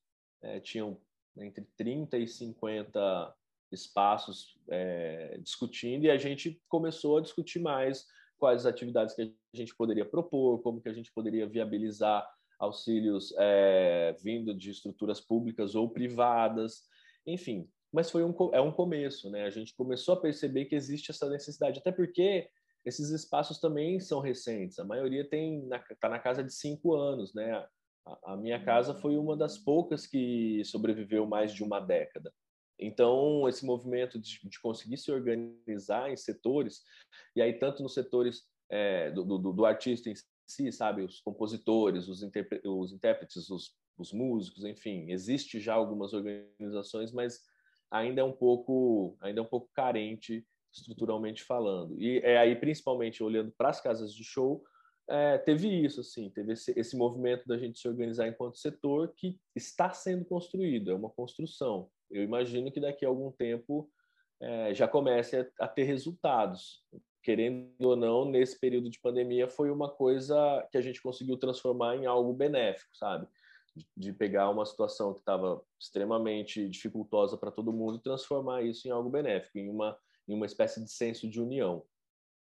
[0.41, 0.99] É, tinham
[1.37, 3.35] entre 30 e 50
[3.71, 8.07] espaços é, discutindo e a gente começou a discutir mais
[8.38, 12.27] quais atividades que a gente poderia propor, como que a gente poderia viabilizar
[12.59, 16.83] auxílios é, vindo de estruturas públicas ou privadas,
[17.27, 17.68] enfim.
[17.92, 19.44] Mas foi um, é um começo, né?
[19.44, 22.48] A gente começou a perceber que existe essa necessidade, até porque
[22.85, 24.79] esses espaços também são recentes.
[24.79, 27.53] A maioria tem está na casa de cinco anos, né?
[28.07, 32.33] A, a minha casa foi uma das poucas que sobreviveu mais de uma década.
[32.79, 36.83] Então, esse movimento de, de, conseguir se organizar em setores,
[37.35, 40.14] e aí tanto nos setores é, do, do, do, artista em
[40.47, 42.23] si, sabe, os compositores, os,
[42.64, 47.41] os intérpretes, os, os, músicos, enfim, existe já algumas organizações, mas
[47.91, 52.01] ainda é um pouco, ainda é um pouco carente estruturalmente falando.
[52.01, 54.62] E é aí, principalmente olhando para as casas de show,
[55.09, 59.38] é, teve isso, assim, teve esse, esse movimento da gente se organizar enquanto setor que
[59.57, 61.91] está sendo construído, é uma construção.
[62.11, 63.90] Eu imagino que daqui a algum tempo
[64.40, 66.83] é, já comece a, a, ter resultados.
[67.23, 71.97] Querendo ou não, nesse período de pandemia foi uma coisa que a gente conseguiu transformar
[71.97, 73.27] em algo benéfico, sabe?
[73.77, 78.87] De, de pegar uma situação que estava extremamente dificultosa para todo mundo e transformar isso
[78.88, 81.85] em algo benéfico, em uma, em uma espécie de senso de união.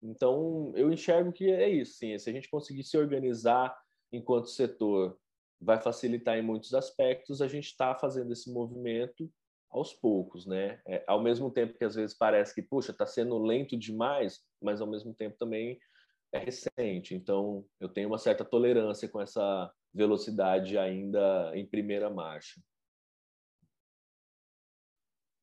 [0.02, 2.16] Então, eu enxergo que é isso, sim.
[2.18, 3.76] Se a gente conseguir se organizar
[4.12, 5.18] enquanto setor,
[5.60, 7.42] vai facilitar em muitos aspectos.
[7.42, 9.30] A gente está fazendo esse movimento
[9.70, 10.80] aos poucos, né?
[10.86, 14.80] É, ao mesmo tempo que às vezes parece que, puxa, está sendo lento demais, mas
[14.80, 15.78] ao mesmo tempo também
[16.32, 17.14] é recente.
[17.14, 22.60] Então, eu tenho uma certa tolerância com essa velocidade ainda em primeira marcha.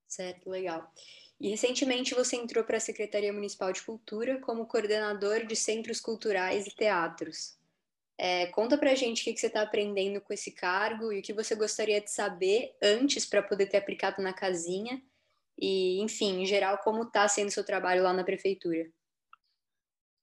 [0.07, 0.91] Certo, legal.
[1.39, 6.65] E recentemente você entrou para a Secretaria Municipal de Cultura como coordenador de centros culturais
[6.65, 7.57] e teatros.
[8.17, 11.21] É, conta pra gente o que, que você está aprendendo com esse cargo e o
[11.21, 15.01] que você gostaria de saber antes para poder ter aplicado na casinha.
[15.59, 18.89] E, enfim, em geral, como está sendo o seu trabalho lá na prefeitura?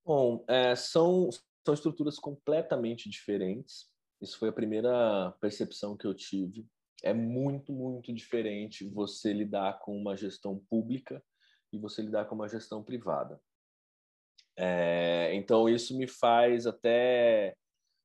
[0.05, 1.31] Bom, é, são,
[1.65, 3.91] são estruturas completamente diferentes.
[4.21, 6.67] Isso foi a primeira percepção que eu tive
[7.03, 11.23] é muito, muito diferente você lidar com uma gestão pública
[11.73, 13.41] e você lidar com uma gestão privada.
[14.57, 17.55] É, então, isso me faz até.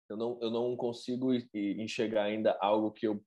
[0.09, 3.23] Eu não, eu não consigo enxergar ainda algo que eu.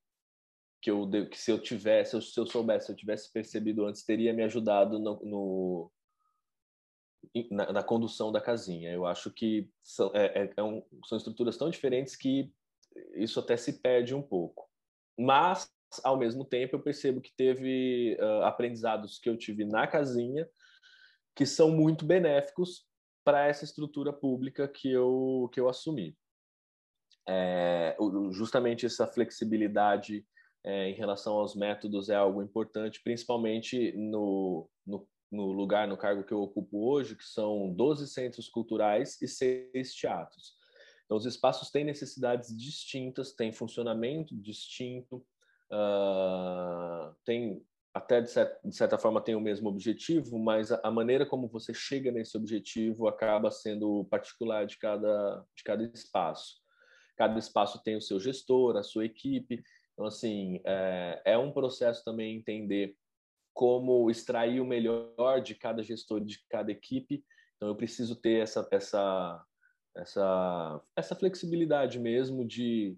[0.82, 4.32] Que, eu, que se eu tivesse, se eu soubesse, se eu tivesse percebido antes, teria
[4.32, 5.92] me ajudado no, no
[7.50, 8.90] na, na, condução da casinha.
[8.90, 12.50] Eu acho que são, é, é, é um, são estruturas tão diferentes que
[13.14, 14.70] isso até se perde um pouco.
[15.18, 15.70] Mas,
[16.02, 20.48] ao mesmo tempo, eu percebo que teve uh, aprendizados que eu tive na casinha
[21.34, 22.86] que são muito benéficos
[23.24, 26.16] para essa estrutura pública que eu, que eu assumi.
[27.32, 27.96] É,
[28.32, 30.26] justamente essa flexibilidade
[30.64, 36.24] é, em relação aos métodos é algo importante, principalmente no, no, no, lugar, no cargo
[36.24, 40.54] que eu ocupo hoje, que são 12 centros culturais e seis teatros.
[41.04, 45.24] Então, os espaços têm necessidades distintas, têm funcionamento distinto,
[45.70, 47.64] uh, tem
[47.94, 51.48] até de certa, de certa, forma tem o mesmo objetivo, mas a, a, maneira como
[51.48, 56.60] você chega nesse objetivo acaba sendo particular de cada, de cada espaço.
[57.20, 59.62] Cada espaço tem o seu gestor, a sua equipe.
[59.92, 62.96] Então, assim, é, é um processo também entender
[63.52, 67.22] como extrair o melhor de cada gestor, de cada equipe.
[67.56, 69.44] Então, eu preciso ter essa, essa,
[69.94, 72.96] essa, essa flexibilidade mesmo de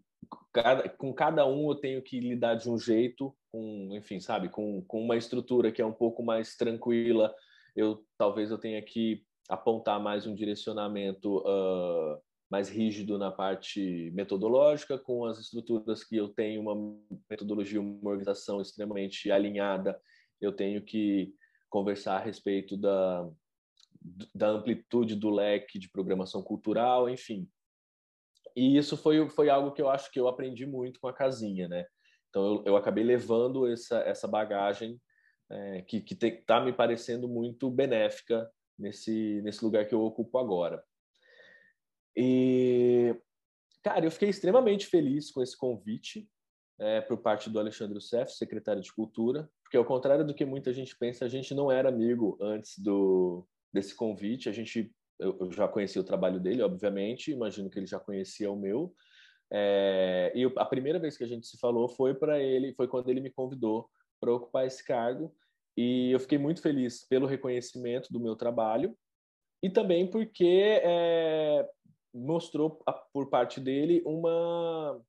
[0.52, 4.82] cada, com cada um eu tenho que lidar de um jeito, com, enfim, sabe, com,
[4.82, 7.35] com uma estrutura que é um pouco mais tranquila,
[7.74, 14.98] eu talvez eu tenha que apontar mais um direcionamento uh, mais rígido na parte metodológica,
[14.98, 16.74] com as estruturas que eu tenho uma
[17.30, 19.98] metodologia, uma organização extremamente alinhada,
[20.38, 21.34] eu tenho que
[21.70, 23.26] conversar a respeito da,
[24.34, 27.48] da amplitude do leque de programação cultural, enfim,
[28.54, 31.66] e isso foi, foi algo que eu acho que eu aprendi muito com a casinha,
[31.68, 31.86] né?
[32.28, 35.00] Então eu, eu acabei levando essa, essa bagagem
[35.50, 38.46] é, que está me parecendo muito benéfica
[38.78, 40.84] nesse, nesse lugar que eu ocupo agora.
[42.16, 43.14] E,
[43.83, 46.29] cara, eu fiquei extremamente feliz com esse convite
[46.79, 50.72] é, por parte do Alexandre Youssef, secretário de Cultura, porque ao contrário do que muita
[50.72, 55.68] gente pensa, a gente não era amigo antes do, desse convite, a gente eu, já
[55.68, 58.94] conhecia o trabalho dele, obviamente, imagino que ele já conhecia o meu.
[59.51, 63.09] É, e a primeira vez que a gente se falou foi para ele, foi quando
[63.09, 63.88] ele me convidou
[64.20, 65.35] para ocupar esse cargo.
[65.77, 68.96] E eu fiquei muito feliz pelo reconhecimento do meu trabalho
[69.62, 71.68] e também porque é,
[72.12, 75.03] mostrou por parte dele uma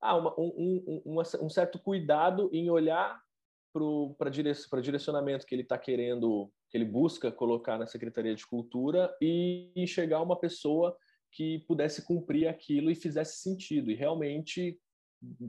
[0.00, 3.20] ah, uma, um, um, um, certo cuidado em olhar
[4.18, 9.70] para direcionamento que ele está querendo que ele busca colocar na Secretaria de Cultura e
[9.76, 10.96] enxergar uma pessoa
[11.30, 13.90] que pudesse cumprir aquilo e fizesse sentido.
[13.90, 14.80] E realmente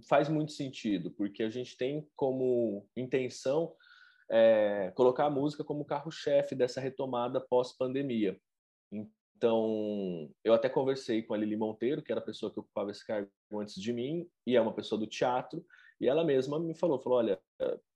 [0.08, 3.74] faz muito sentido, porque a gente tem como intenção
[4.30, 8.38] é, colocar a música como carro-chefe dessa retomada pós-pandemia.
[9.44, 13.06] Então, eu até conversei com a Lili Monteiro, que era a pessoa que ocupava esse
[13.06, 15.66] cargo antes de mim, e é uma pessoa do teatro,
[16.00, 17.38] e ela mesma me falou, falou, olha,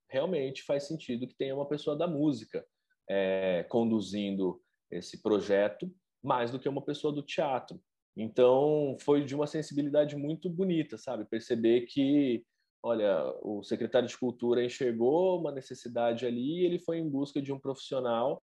[0.10, 2.68] realmente faz sentido que tenha uma pessoa da música
[3.10, 5.90] é, conduzindo esse projeto,
[6.22, 7.80] mais do que uma pessoa do teatro.
[8.18, 11.24] Então, foi de uma sensibilidade muito bonita, sabe?
[11.24, 12.44] Perceber que,
[12.84, 17.54] olha, o secretário de Cultura enxergou uma necessidade ali e ele foi em busca de
[17.54, 18.44] um profissional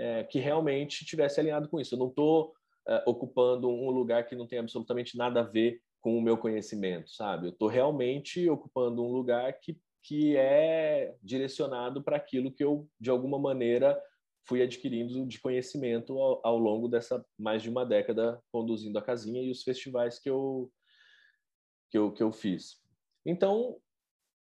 [0.00, 1.94] é, que realmente tivesse alinhado com isso.
[1.94, 2.52] Eu não estou
[2.88, 7.10] é, ocupando um lugar que não tem absolutamente nada a ver com o meu conhecimento,
[7.10, 7.46] sabe?
[7.46, 13.10] Eu estou realmente ocupando um lugar que que é direcionado para aquilo que eu, de
[13.10, 14.00] alguma maneira,
[14.46, 19.42] fui adquirindo de conhecimento ao, ao, longo dessa mais de uma década conduzindo a casinha
[19.42, 20.72] e os festivais que eu
[21.90, 22.80] que eu, que eu fiz.
[23.26, 23.76] Então,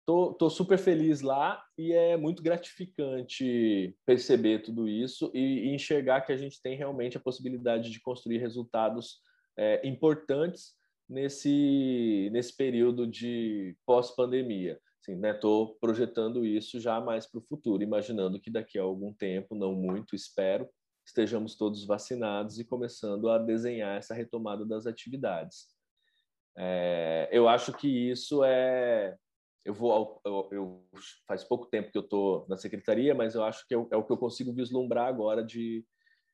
[0.05, 6.21] tô, tô super feliz lá e é muito gratificante perceber tudo isso e, e enxergar
[6.21, 9.19] que a gente tem realmente a possibilidade de construir resultados
[9.57, 10.73] é, importantes
[11.07, 14.79] nesse nesse período de pós-pandemia.
[15.01, 15.31] Sim, né?
[15.31, 19.73] Estou projetando isso já mais para o futuro, imaginando que daqui a algum tempo, não
[19.73, 20.69] muito, espero,
[21.05, 25.67] estejamos todos vacinados e começando a desenhar essa retomada das atividades.
[26.57, 29.17] É, eu acho que isso é.
[29.65, 30.21] Eu vou.
[30.25, 30.85] Eu, eu
[31.27, 33.95] faz pouco tempo que eu estou na secretaria, mas eu acho que é o, é
[33.95, 35.85] o que eu consigo vislumbrar agora de,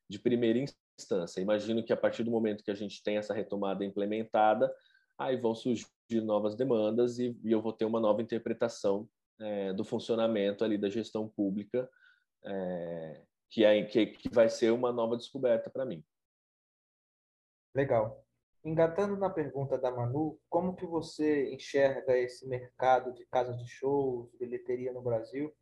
[0.09, 0.59] de primeira
[0.97, 1.39] instância.
[1.39, 4.73] Imagino que a partir do momento que a gente tem essa retomada implementada,
[5.17, 5.87] aí vão surgir
[6.23, 9.07] novas demandas e, e eu vou ter uma nova interpretação
[9.39, 11.89] é, do funcionamento ali da gestão pública,
[12.43, 16.03] é, que, é, que, que vai ser uma nova descoberta para mim.
[17.75, 18.25] Legal.
[18.63, 24.29] Engatando na pergunta da Manu, como que você enxerga esse mercado de casas de shows,
[24.37, 25.55] bilheteria no Brasil?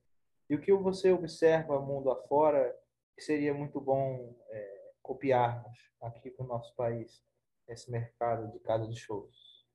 [0.50, 2.76] E o que você observa mundo afora
[3.16, 7.24] que seria muito bom é, copiarmos aqui para o nosso país,
[7.68, 9.66] esse mercado de casas de shows?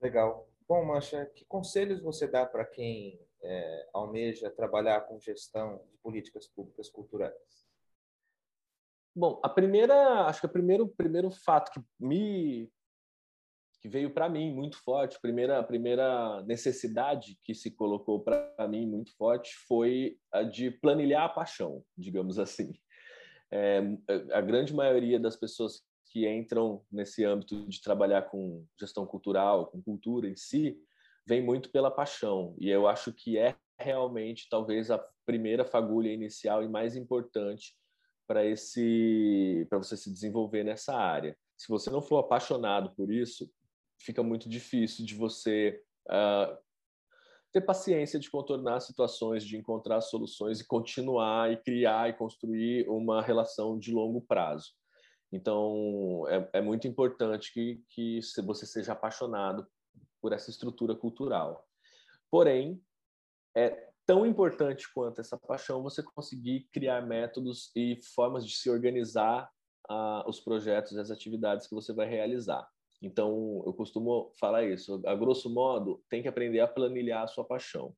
[0.00, 0.46] Legal.
[0.68, 6.46] Bom, Mancha, que conselhos você dá para quem é, almeja trabalhar com gestão de políticas
[6.46, 7.63] públicas culturais?
[9.16, 12.68] Bom, a primeira, acho que o primeiro, primeiro fato que me
[13.80, 19.14] que veio para mim muito forte, primeira, primeira necessidade que se colocou para mim muito
[19.14, 22.72] forte foi a de planilhar a paixão, digamos assim.
[23.52, 23.82] É,
[24.32, 29.82] a grande maioria das pessoas que entram nesse âmbito de trabalhar com gestão cultural, com
[29.82, 30.78] cultura em si,
[31.26, 32.56] vem muito pela paixão.
[32.58, 37.74] E eu acho que é realmente talvez a primeira fagulha inicial e mais importante
[38.26, 41.36] para esse para você se desenvolver nessa área.
[41.56, 43.50] Se você não for apaixonado por isso,
[44.00, 46.56] fica muito difícil de você uh,
[47.52, 53.22] ter paciência de contornar situações, de encontrar soluções e continuar e criar e construir uma
[53.22, 54.72] relação de longo prazo.
[55.30, 59.66] Então, é, é muito importante que, que você seja apaixonado
[60.20, 61.64] por essa estrutura cultural.
[62.30, 62.80] Porém,
[63.56, 69.50] é tão importante quanto essa paixão você conseguir criar métodos e formas de se organizar
[69.90, 72.68] uh, os projetos e as atividades que você vai realizar.
[73.02, 75.02] Então, eu costumo falar isso.
[75.06, 77.94] A grosso modo, tem que aprender a planilhar a sua paixão.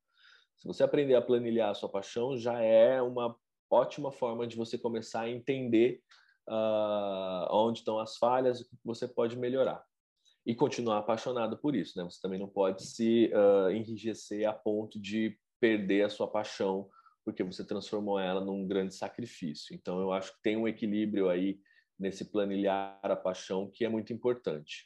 [0.57, 3.37] Se você aprender a planilhar a sua paixão, já é uma
[3.71, 6.01] ótima forma de você começar a entender
[6.49, 9.85] uh, onde estão as falhas, o que você pode melhorar.
[10.45, 12.05] E continuar apaixonado por isso, né?
[12.05, 16.88] Você também não pode se uh, enrijecer a ponto de perder a sua paixão
[17.27, 19.75] porque você transformou ela num grande sacrifício.
[19.75, 21.59] Então, eu acho que tem um equilíbrio aí
[21.99, 24.85] nesse planilhar a paixão que é muito importante.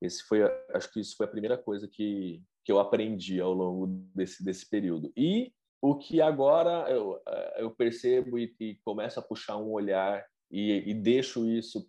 [0.00, 3.88] Esse foi, acho que isso foi a primeira coisa que, que eu aprendi ao longo
[4.14, 5.12] desse, desse período.
[5.16, 10.24] E o que agora eu, eh, eu percebo e, e começo a puxar um olhar
[10.50, 11.88] e, e deixo isso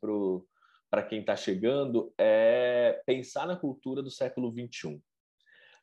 [0.89, 4.99] para quem está chegando é pensar na cultura do século XXI.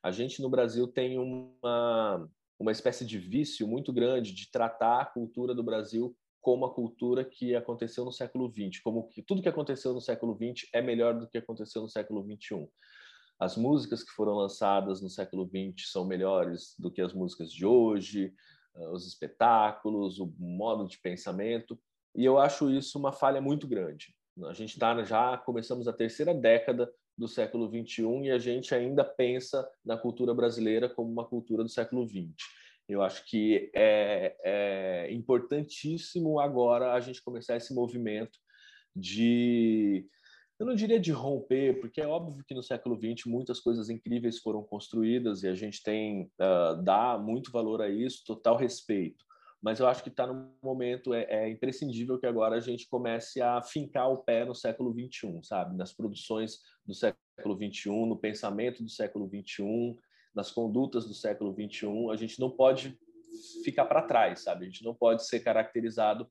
[0.02, 5.06] A gente no Brasil tem uma, uma espécie de vício muito grande de tratar a
[5.06, 9.48] cultura do Brasil como a cultura que aconteceu no século XX, como que tudo que
[9.48, 12.68] aconteceu no século XX é melhor do que aconteceu no século XXI.
[13.38, 17.64] As músicas que foram lançadas no século XX são melhores do que as músicas de
[17.64, 18.34] hoje,
[18.74, 21.78] ah, os espetáculos, o modo de pensamento,
[22.14, 24.14] e eu acho isso uma falha muito grande.
[24.46, 29.04] A gente está já começamos a terceira década do século XXI e a gente ainda
[29.04, 32.34] pensa na cultura brasileira como uma cultura do século XX.
[32.88, 38.38] Eu acho que é, é importantíssimo agora a gente começar esse movimento
[38.94, 40.06] de
[40.58, 44.38] eu não diria de romper, porque é óbvio que no século XX muitas coisas incríveis
[44.38, 49.24] foram construídas e a gente tem uh, dá muito valor a isso, total respeito.
[49.62, 53.40] Mas eu acho que está no momento é, é, imprescindível que agora a gente comece
[53.40, 58.82] a fincar o pé no século XXI, sabe, nas produções do século XXI, no pensamento
[58.82, 59.96] do século XXI,
[60.34, 62.98] nas condutas do século XXI, a gente não pode
[63.64, 64.64] ficar para trás, sabe?
[64.64, 66.24] A gente não pode ser caracterizado,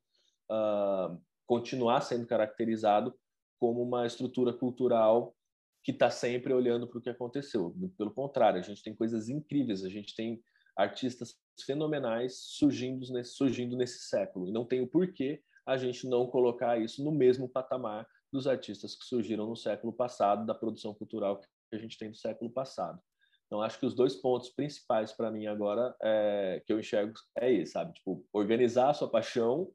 [0.50, 3.14] uh, continuar sendo caracterizado
[3.58, 5.34] como uma estrutura cultural
[5.82, 7.74] que está sempre olhando para o que aconteceu.
[7.96, 10.42] Pelo contrário, a gente tem coisas incríveis, a gente tem
[10.76, 14.50] artistas fenomenais surgindo nesse, surgindo nesse século.
[14.50, 19.46] Não tem porquê a gente não colocar isso no mesmo patamar dos artistas que surgiram
[19.46, 23.00] no século passado, da produção cultural que a gente tem do século passado.
[23.46, 27.52] Então, acho que os dois pontos principais para mim agora é, que eu enxergo é
[27.52, 27.92] isso, sabe?
[27.92, 29.70] Tipo, organizar a sua paixão,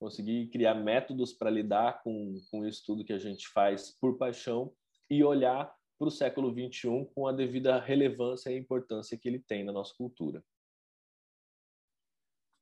[0.00, 4.72] conseguir criar métodos para lidar com, com isso tudo que a gente faz por paixão
[5.08, 9.62] e olhar para o século XXI com a devida relevância e importância que ele tem
[9.62, 10.42] na nossa cultura.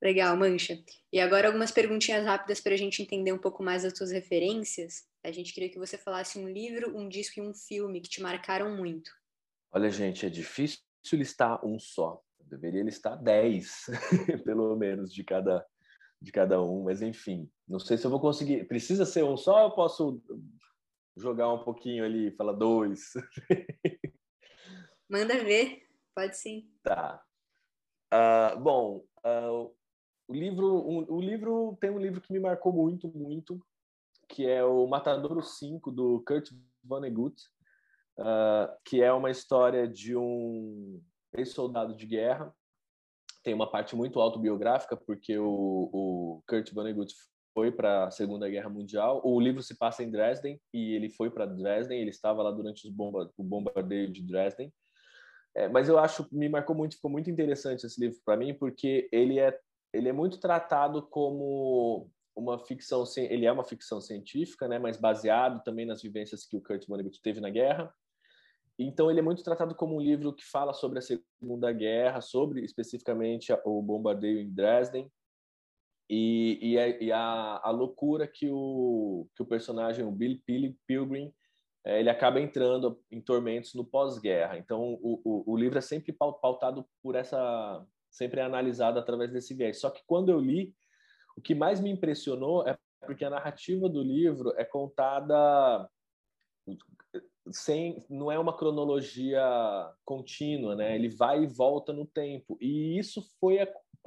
[0.03, 0.83] Legal, Mancha.
[1.13, 5.07] E agora algumas perguntinhas rápidas para a gente entender um pouco mais as suas referências.
[5.23, 8.21] A gente queria que você falasse um livro, um disco e um filme que te
[8.21, 9.09] marcaram muito.
[9.71, 10.81] Olha, gente, é difícil
[11.13, 12.21] listar um só.
[12.41, 13.87] Eu deveria listar dez,
[14.45, 15.65] pelo menos, de cada,
[16.21, 16.85] de cada um.
[16.85, 18.67] Mas, enfim, não sei se eu vou conseguir.
[18.67, 20.21] Precisa ser um só ou eu posso
[21.19, 23.13] jogar um pouquinho ali, falar dois?
[25.09, 25.83] Manda ver,
[26.15, 26.71] pode sim.
[26.83, 27.23] Tá.
[28.13, 29.75] Uh, bom, uh,
[30.27, 33.61] o livro, um, o livro tem um livro que me marcou muito, muito,
[34.29, 36.51] que é o Matadouro 5 do Kurt
[36.85, 37.41] Vonnegut
[38.19, 41.01] uh, que é uma história de um
[41.33, 42.53] ex-soldado de guerra.
[43.43, 47.13] Tem uma parte muito autobiográfica, porque o, o Kurt Vonnegut
[47.55, 49.21] foi para a Segunda Guerra Mundial.
[49.25, 52.01] O livro se passa em Dresden e ele foi para Dresden.
[52.01, 54.73] Ele estava lá durante bomba, o bombardeio de Dresden.
[55.55, 59.09] É, mas eu acho me marcou muito, ficou muito interessante esse livro para mim porque
[59.11, 59.59] ele é
[59.93, 65.63] ele é muito tratado como uma ficção, ele é uma ficção científica, né, mas baseado
[65.65, 67.93] também nas vivências que o Kurt Vonnegut teve na guerra.
[68.79, 72.63] Então, ele é muito tratado como um livro que fala sobre a Segunda Guerra, sobre
[72.65, 75.11] especificamente o bombardeio em Dresden
[76.09, 80.41] e, e, a, e a, a, loucura que o, que o personagem, o Bill
[80.87, 81.33] Pilgrim,
[81.85, 84.59] é, ele acaba entrando em tormentos no pós-guerra.
[84.59, 87.85] Então, o, o, o, livro é sempre pautado por essa.
[88.11, 89.81] sempre é analisado através desse viés.
[89.81, 90.75] Só que quando eu li,
[91.37, 95.89] o que mais me impressionou é porque a narrativa do livro é contada
[97.51, 99.43] sem não é uma cronologia
[100.05, 100.95] contínua, né?
[100.95, 102.59] Ele vai e volta no tempo.
[102.61, 103.59] E isso foi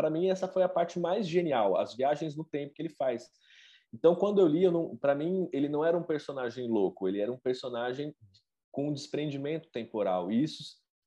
[0.02, 3.30] para mim essa foi a parte mais genial, as viagens no tempo que ele faz.
[3.94, 4.64] Então, quando eu li,
[5.00, 8.16] para mim, ele não era um personagem louco, ele era um personagem
[8.72, 10.32] com um desprendimento temporal.
[10.32, 10.64] E isso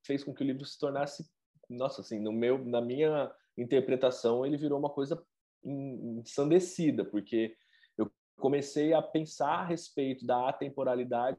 [0.07, 1.29] fez com que o livro se tornasse,
[1.69, 5.21] nossa, assim, no meu, na minha interpretação, ele virou uma coisa
[5.65, 7.57] ensandecida, porque
[7.99, 11.37] eu comecei a pensar a respeito da atemporalidade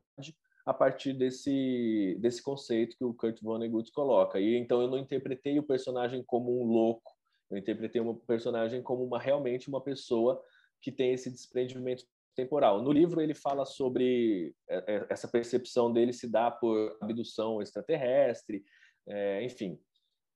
[0.65, 4.41] a partir desse, desse conceito que o Kurt Vonnegut coloca.
[4.41, 7.14] E então eu não interpretei o personagem como um louco,
[7.49, 10.41] eu interpretei o personagem como uma realmente uma pessoa
[10.81, 12.81] que tem esse desprendimento temporal.
[12.81, 18.63] No livro ele fala sobre é, é, essa percepção dele se dá por abdução extraterrestre,
[19.07, 19.79] é, enfim,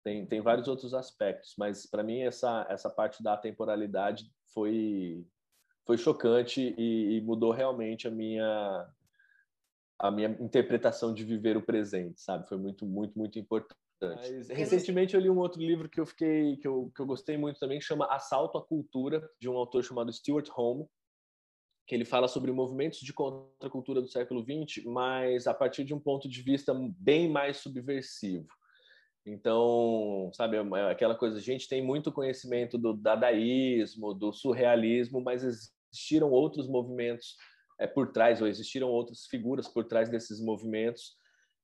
[0.03, 5.25] tem, tem vários outros aspectos, mas para mim essa, essa parte da temporalidade foi,
[5.85, 8.89] foi chocante e, e, mudou realmente a minha,
[9.99, 12.47] a minha interpretação de viver o presente, sabe?
[12.47, 13.77] Foi muito, muito, muito importante.
[14.01, 17.37] Mas, recentemente eu li um outro livro que eu fiquei que eu, que eu gostei
[17.37, 20.85] muito também, que chama Assalto à Cultura, de um autor chamado Stuart Home,
[21.87, 25.99] que ele fala sobre movimentos de contracultura do século XX, mas a partir de um
[25.99, 28.47] ponto de vista bem mais subversivo.
[29.25, 35.21] Então, sabe, é é aquela coisa, a gente tem muito conhecimento do dadaísmo, do surrealismo,
[35.21, 37.35] mas existiram outros movimentos
[37.79, 41.17] é, por trás, ou existiram outras figuras por trás desses movimentos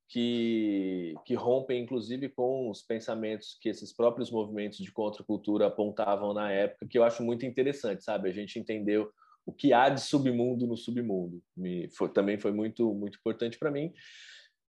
[0.07, 6.51] que, que rompem, inclusive, com os pensamentos que esses próprios movimentos de contracultura apontavam na
[6.51, 8.29] época, que eu acho muito interessante, sabe?
[8.29, 9.11] A gente entendeu
[9.45, 11.41] o que há de submundo no submundo.
[11.55, 13.93] Me, foi, também foi muito, muito importante para mim.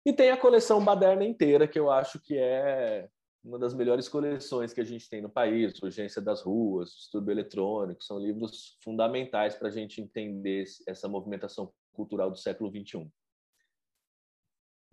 [0.05, 3.07] E tem a coleção Baderna inteira, que eu acho que é
[3.43, 8.03] uma das melhores coleções que a gente tem no país, Urgência das Ruas, Distúrbio Eletrônico,
[8.03, 13.09] são livros fundamentais para a gente entender essa movimentação cultural do século XXI.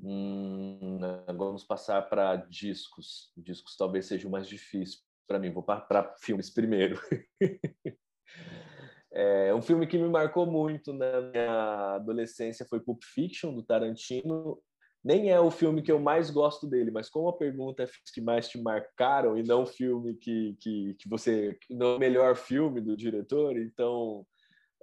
[0.02, 0.98] Hum,
[1.36, 3.32] vamos passar para discos.
[3.36, 5.50] Discos talvez seja o mais difícil para mim.
[5.50, 7.00] Vou para filmes primeiro.
[9.12, 14.60] é, um filme que me marcou muito na minha adolescência foi Pulp Fiction, do Tarantino
[15.04, 18.22] nem é o filme que eu mais gosto dele, mas como a pergunta é que
[18.22, 21.58] mais te marcaram e não o filme que, que, que você.
[21.68, 24.26] não é o melhor filme do diretor, então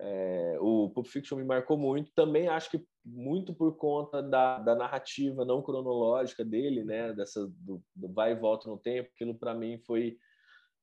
[0.03, 2.11] é, o Pulp Fiction me marcou muito.
[2.15, 7.13] Também acho que muito por conta da, da narrativa não cronológica dele, né?
[7.13, 10.17] Dessa, do, do vai e volta no tempo, aquilo para mim foi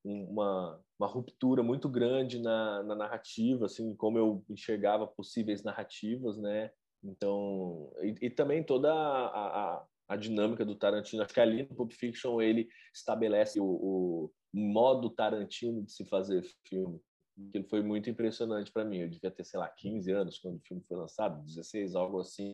[0.05, 6.71] uma, uma ruptura muito grande na, na narrativa, assim, como eu enxergava possíveis narrativas, né?
[7.03, 11.23] Então, e, e também toda a, a, a, dinâmica do Tarantino.
[11.25, 16.45] Acho que ali no Pulp Fiction ele estabelece o, o modo Tarantino de se fazer
[16.69, 17.01] filme.
[17.49, 18.99] Aquilo foi muito impressionante para mim.
[18.99, 22.53] Eu devia ter, sei lá, 15 anos quando o filme foi lançado, 16, algo assim.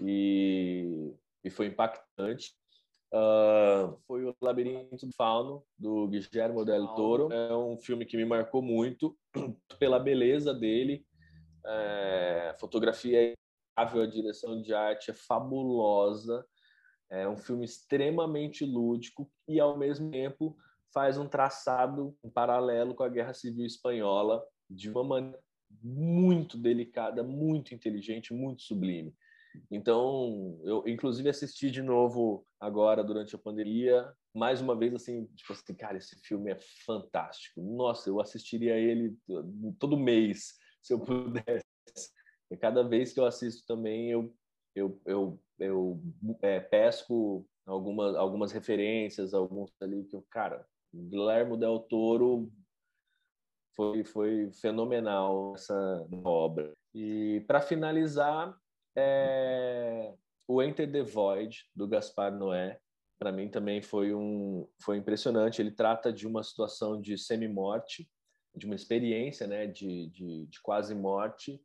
[0.00, 2.52] E, e foi impactante.
[3.12, 7.32] Uh, foi o Labirinto do Fauno, do Guillermo del Toro.
[7.32, 9.16] É um filme que me marcou muito
[9.78, 11.04] pela beleza dele.
[11.64, 13.34] É, a fotografia
[13.76, 16.44] a direção de arte é fabulosa.
[17.10, 20.56] É um filme extremamente lúdico e, ao mesmo tempo,
[20.92, 25.42] faz um traçado um paralelo com a Guerra Civil Espanhola de uma maneira
[25.82, 29.14] muito delicada, muito inteligente, muito sublime.
[29.70, 35.52] Então, eu inclusive assisti de novo agora durante a pandemia, mais uma vez assim, tipo
[35.52, 37.60] assim, cara, esse filme é fantástico.
[37.60, 39.16] Nossa, eu assistiria ele
[39.78, 41.66] todo mês se eu pudesse.
[42.50, 44.34] E cada vez que eu assisto também, eu,
[44.74, 46.02] eu, eu, eu
[46.40, 52.50] é, pesco algumas, algumas referências, alguns ali que eu, cara, Guilherme Del Toro
[53.74, 56.72] foi, foi fenomenal essa obra.
[56.94, 58.54] E para finalizar,
[58.96, 60.12] é,
[60.46, 62.78] o Enter the Void, do Gaspar Noé,
[63.18, 65.62] para mim também foi, um, foi impressionante.
[65.62, 68.08] Ele trata de uma situação de semi-morte,
[68.54, 71.62] de uma experiência né, de, de, de quase morte,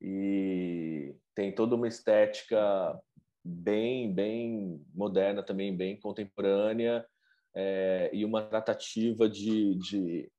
[0.00, 2.98] e tem toda uma estética
[3.44, 7.06] bem bem moderna também bem contemporânea
[7.54, 10.30] é, e uma tratativa de, de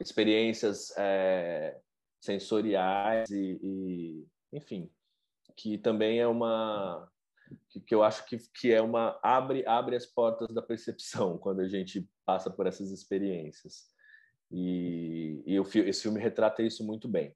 [0.00, 1.78] experiências é,
[2.20, 4.90] sensoriais e, e, enfim
[5.56, 7.08] que também é uma
[7.68, 11.60] que, que, eu acho que, que é uma abre abre as portas da percepção quando
[11.60, 13.90] a gente passa por essas experiências.
[14.50, 17.34] E, e esse filme retrata isso muito bem.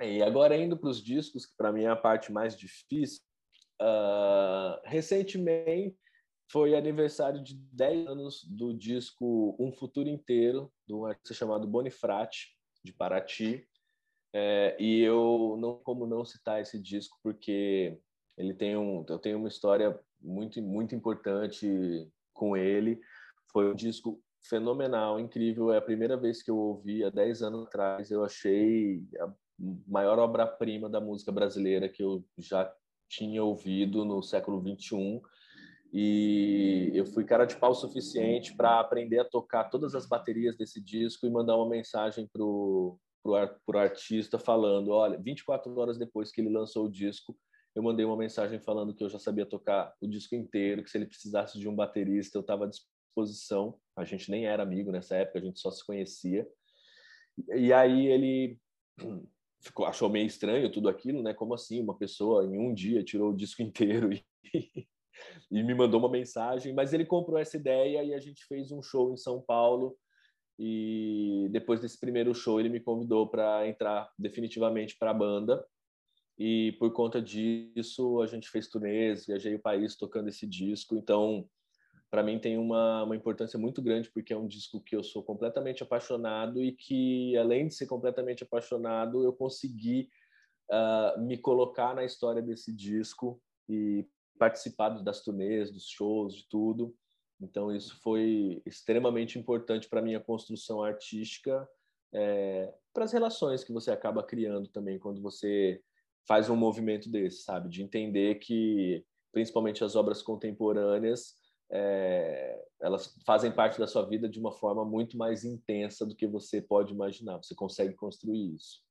[0.00, 3.22] E agora indo para os discos, que para mim é a parte mais difícil,
[3.80, 5.96] uh, recentemente
[6.50, 12.56] foi aniversário de 10 anos do disco Um Futuro Inteiro, de um artista chamado Bonifrati,
[12.82, 13.66] de Paraty.
[14.32, 17.98] É, e eu não como não citar esse disco porque
[18.36, 21.66] ele tem um eu tenho uma história muito muito importante
[22.34, 23.00] com ele
[23.50, 25.72] foi um disco fenomenal, incrível.
[25.72, 29.32] É a primeira vez que eu ouvi, há 10 anos atrás, eu achei a
[29.86, 32.72] maior obra-prima da música brasileira que eu já
[33.08, 35.20] tinha ouvido no século 21
[35.92, 40.80] e eu fui cara de pau suficiente para aprender a tocar todas as baterias desse
[40.80, 46.40] disco e mandar uma mensagem pro pro, pro artista falando, olha, 24 horas depois que
[46.40, 47.36] ele lançou o disco,
[47.74, 50.98] eu mandei uma mensagem falando que eu já sabia tocar o disco inteiro, que se
[50.98, 53.78] ele precisasse de um baterista, eu estava à disposição.
[53.96, 56.48] A gente nem era amigo nessa época, a gente só se conhecia.
[57.54, 58.58] E aí ele
[59.62, 61.34] ficou, achou meio estranho tudo aquilo, né?
[61.34, 64.24] Como assim uma pessoa em um dia tirou o disco inteiro e,
[65.50, 66.72] e me mandou uma mensagem?
[66.74, 69.96] Mas ele comprou essa ideia e a gente fez um show em São Paulo.
[70.58, 75.64] E depois desse primeiro show, ele me convidou para entrar definitivamente para a banda.
[76.38, 80.96] E por conta disso, a gente fez turnês, viajei o país tocando esse disco.
[80.96, 81.48] Então,
[82.10, 85.22] para mim tem uma, uma importância muito grande porque é um disco que eu sou
[85.22, 90.08] completamente apaixonado e que além de ser completamente apaixonado eu consegui
[90.70, 94.06] uh, me colocar na história desse disco e
[94.38, 96.94] participar das turnês, dos shows, de tudo.
[97.40, 101.68] Então isso foi extremamente importante para minha construção artística,
[102.12, 105.80] é, para as relações que você acaba criando também quando você
[106.26, 111.34] faz um movimento desse, sabe, de entender que principalmente as obras contemporâneas
[111.70, 116.26] é, elas fazem parte da sua vida de uma forma muito mais intensa do que
[116.26, 117.38] você pode imaginar.
[117.38, 118.82] Você consegue construir isso.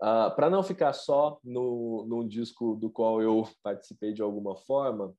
[0.00, 4.56] Uh, ah, Para não ficar só no, num disco do qual eu participei de alguma
[4.56, 5.14] forma,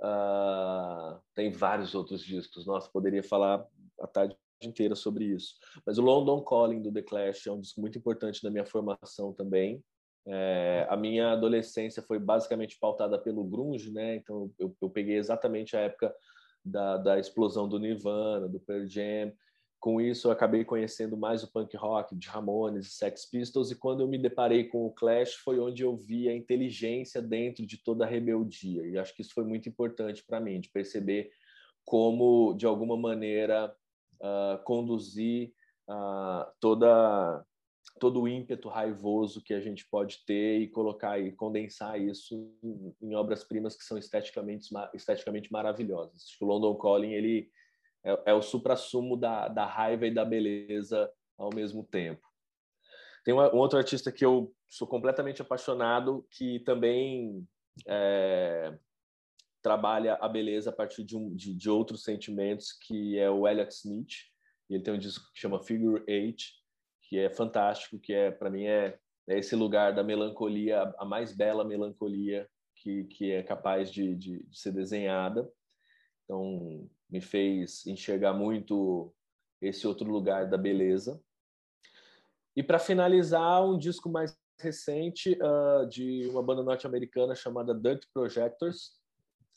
[0.00, 2.66] uh, tem vários outros discos.
[2.66, 3.66] Nossa, poderia falar
[4.00, 5.54] a tarde inteira sobre isso.
[5.84, 9.32] Mas o London Calling do The Clash é um disco muito importante na minha formação
[9.32, 9.82] também.
[10.28, 14.16] É, a minha adolescência foi basicamente pautada pelo grunge, né?
[14.16, 16.12] Então eu, eu peguei exatamente a época
[16.64, 19.32] da, da, explosão do Nirvana, do Pearl Jam.
[19.78, 23.76] Com isso eu acabei conhecendo mais o punk rock de Ramones e Sex Pistols e
[23.76, 27.78] quando eu me deparei com o Clash foi onde eu vi a inteligência dentro de
[27.78, 28.86] toda a rebeldia.
[28.86, 31.30] E acho que isso foi muito importante para mim de perceber
[31.84, 33.74] como de alguma maneira
[34.20, 35.52] uh, conduzir
[35.88, 37.44] uh, toda
[37.98, 42.52] todo o ímpeto raivoso que a gente pode ter e colocar e condensar isso
[43.00, 46.36] em obras-primas que são esteticamente, esteticamente maravilhosas.
[46.40, 47.48] O London Calling ele
[48.06, 52.24] é, é o supra-sumo da, da raiva e da beleza ao mesmo tempo.
[53.24, 57.44] Tem um outro artista que eu sou completamente apaixonado, que também
[57.88, 58.72] é,
[59.60, 63.72] trabalha a beleza a partir de, um, de, de, outros sentimentos, que é o Elliot
[63.74, 64.12] Smith.
[64.70, 66.52] Ele tem um disco que chama Figure Eight,
[67.02, 68.96] que é fantástico, que é para mim é,
[69.28, 74.44] é, esse lugar da melancolia, a mais bela melancolia que, que é capaz de, de,
[74.44, 75.50] de ser desenhada.
[76.24, 79.12] Então me fez enxergar muito
[79.60, 81.20] esse outro lugar da beleza.
[82.54, 88.94] E para finalizar, um disco mais recente uh, de uma banda norte-americana chamada Dirt Projectors.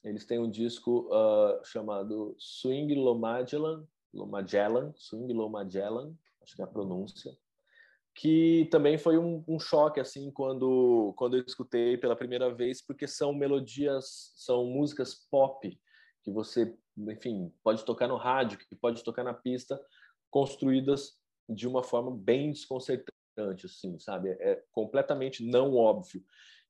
[0.03, 6.67] Eles têm um disco uh, chamado Swing Lomagellan, Lomagellan, Swing Lomagellan, acho que é a
[6.67, 7.31] pronúncia,
[8.15, 13.07] que também foi um, um, choque assim quando quando eu escutei pela primeira vez, porque
[13.07, 15.79] são melodias, são músicas pop
[16.23, 16.75] que você,
[17.07, 19.79] enfim, pode tocar no rádio, que pode tocar na pista,
[20.29, 24.29] construídas de uma forma bem desconcertante, assim, sabe?
[24.29, 26.23] É, é completamente não óbvio.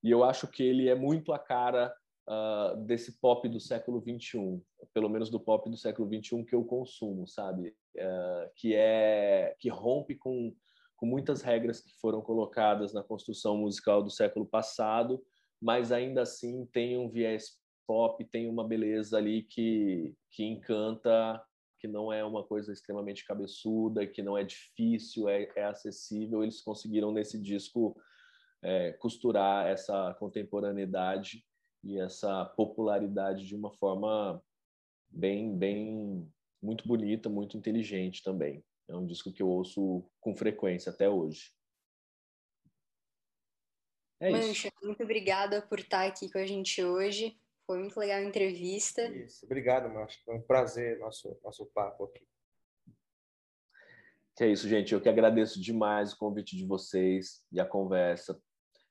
[0.04, 1.94] E eu acho que ele é muito a cara
[2.28, 4.62] uh, desse pop do século 21,
[4.94, 7.76] pelo menos do pop do século 21 que eu consumo, sabe?
[7.98, 10.56] Uh, que é que rompe com
[11.00, 15.24] com muitas regras que foram colocadas na construção musical do século passado,
[15.62, 17.58] mas ainda assim tem um viés
[17.90, 21.44] pop, tem uma beleza ali que que encanta,
[21.80, 26.44] que não é uma coisa extremamente cabeçuda, que não é difícil, é, é acessível.
[26.44, 28.00] Eles conseguiram nesse disco
[28.62, 31.44] é, costurar essa contemporaneidade
[31.84, 34.40] e essa popularidade de uma forma
[35.10, 36.32] bem, bem,
[36.62, 38.64] muito bonita, muito inteligente também.
[38.88, 41.52] É um disco que eu ouço com frequência até hoje.
[44.20, 47.36] É Mancha, muito obrigada por estar aqui com a gente hoje.
[47.70, 49.04] Foi muito legal a entrevista.
[49.10, 49.46] Isso.
[49.46, 50.18] Obrigado, Mancha.
[50.26, 52.28] Foi um prazer nosso, nosso papo aqui.
[54.36, 54.92] Que é isso, gente.
[54.92, 58.42] Eu que agradeço demais o convite de vocês e a conversa.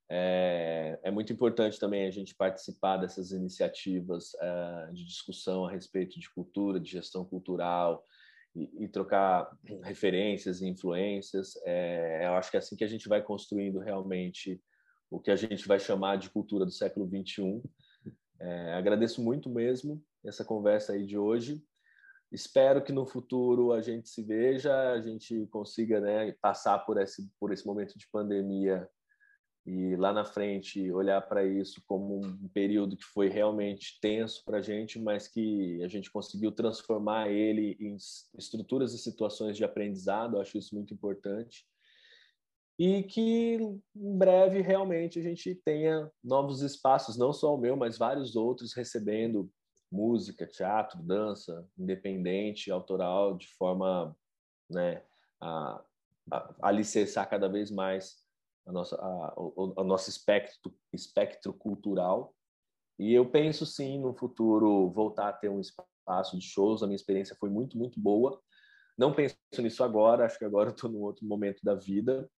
[0.08, 6.20] É, é, muito importante também a gente participar dessas iniciativas é, de discussão a respeito
[6.20, 8.04] de cultura, de gestão cultural
[8.54, 9.50] e, e trocar
[9.82, 11.58] referências e influências.
[11.64, 14.62] É, eu acho que é assim que a gente vai construindo realmente
[15.10, 17.60] o que a gente vai chamar de cultura do século XXI.
[18.40, 21.62] É, agradeço muito mesmo essa conversa aí de hoje.
[22.30, 27.30] espero que no futuro a gente se veja, a gente consiga né, passar por esse,
[27.40, 28.88] por esse momento de pandemia
[29.70, 34.58] e lá na frente olhar para isso como um período que foi realmente tenso para
[34.58, 37.94] a gente, mas que a gente conseguiu transformar ele em
[38.38, 41.66] estruturas e situações de aprendizado, eu acho isso muito importante.
[42.78, 43.54] E que
[43.96, 48.72] em breve realmente a gente tenha novos espaços, não só o meu, mas vários outros
[48.72, 49.50] recebendo
[49.90, 54.16] música, teatro, dança, independente, autoral, de forma
[54.70, 55.02] né,
[55.40, 55.82] a,
[56.30, 58.22] a alicerçar cada vez mais
[58.66, 62.34] a nossa, a, o, o nosso espectro, espectro cultural.
[62.98, 66.82] E eu penso sim no futuro voltar a ter um espaço de shows.
[66.82, 68.40] A minha experiência foi muito, muito boa.
[68.96, 72.28] Não penso nisso agora, acho que agora estou num outro momento da vida,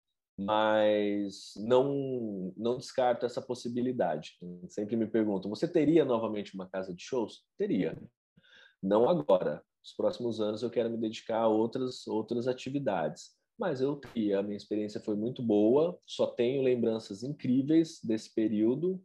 [0.44, 4.36] mas não não descarto essa possibilidade.
[4.68, 7.44] Sempre me perguntam: você teria novamente uma casa de shows?
[7.56, 7.96] Teria.
[8.82, 9.62] Não agora.
[9.82, 14.42] Nos próximos anos eu quero me dedicar a outras outras atividades mas eu e a
[14.42, 18.98] minha experiência foi muito boa, só tenho lembranças incríveis desse período,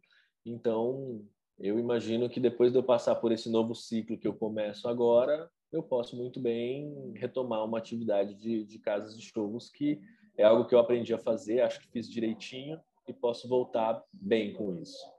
[0.45, 1.21] então
[1.59, 5.51] eu imagino que depois de eu passar por esse novo ciclo que eu começo agora,
[5.73, 9.99] eu posso muito bem retomar uma atividade de, de casas de shows que
[10.37, 14.53] é algo que eu aprendi a fazer, acho que fiz direitinho e posso voltar bem
[14.53, 15.14] com isso.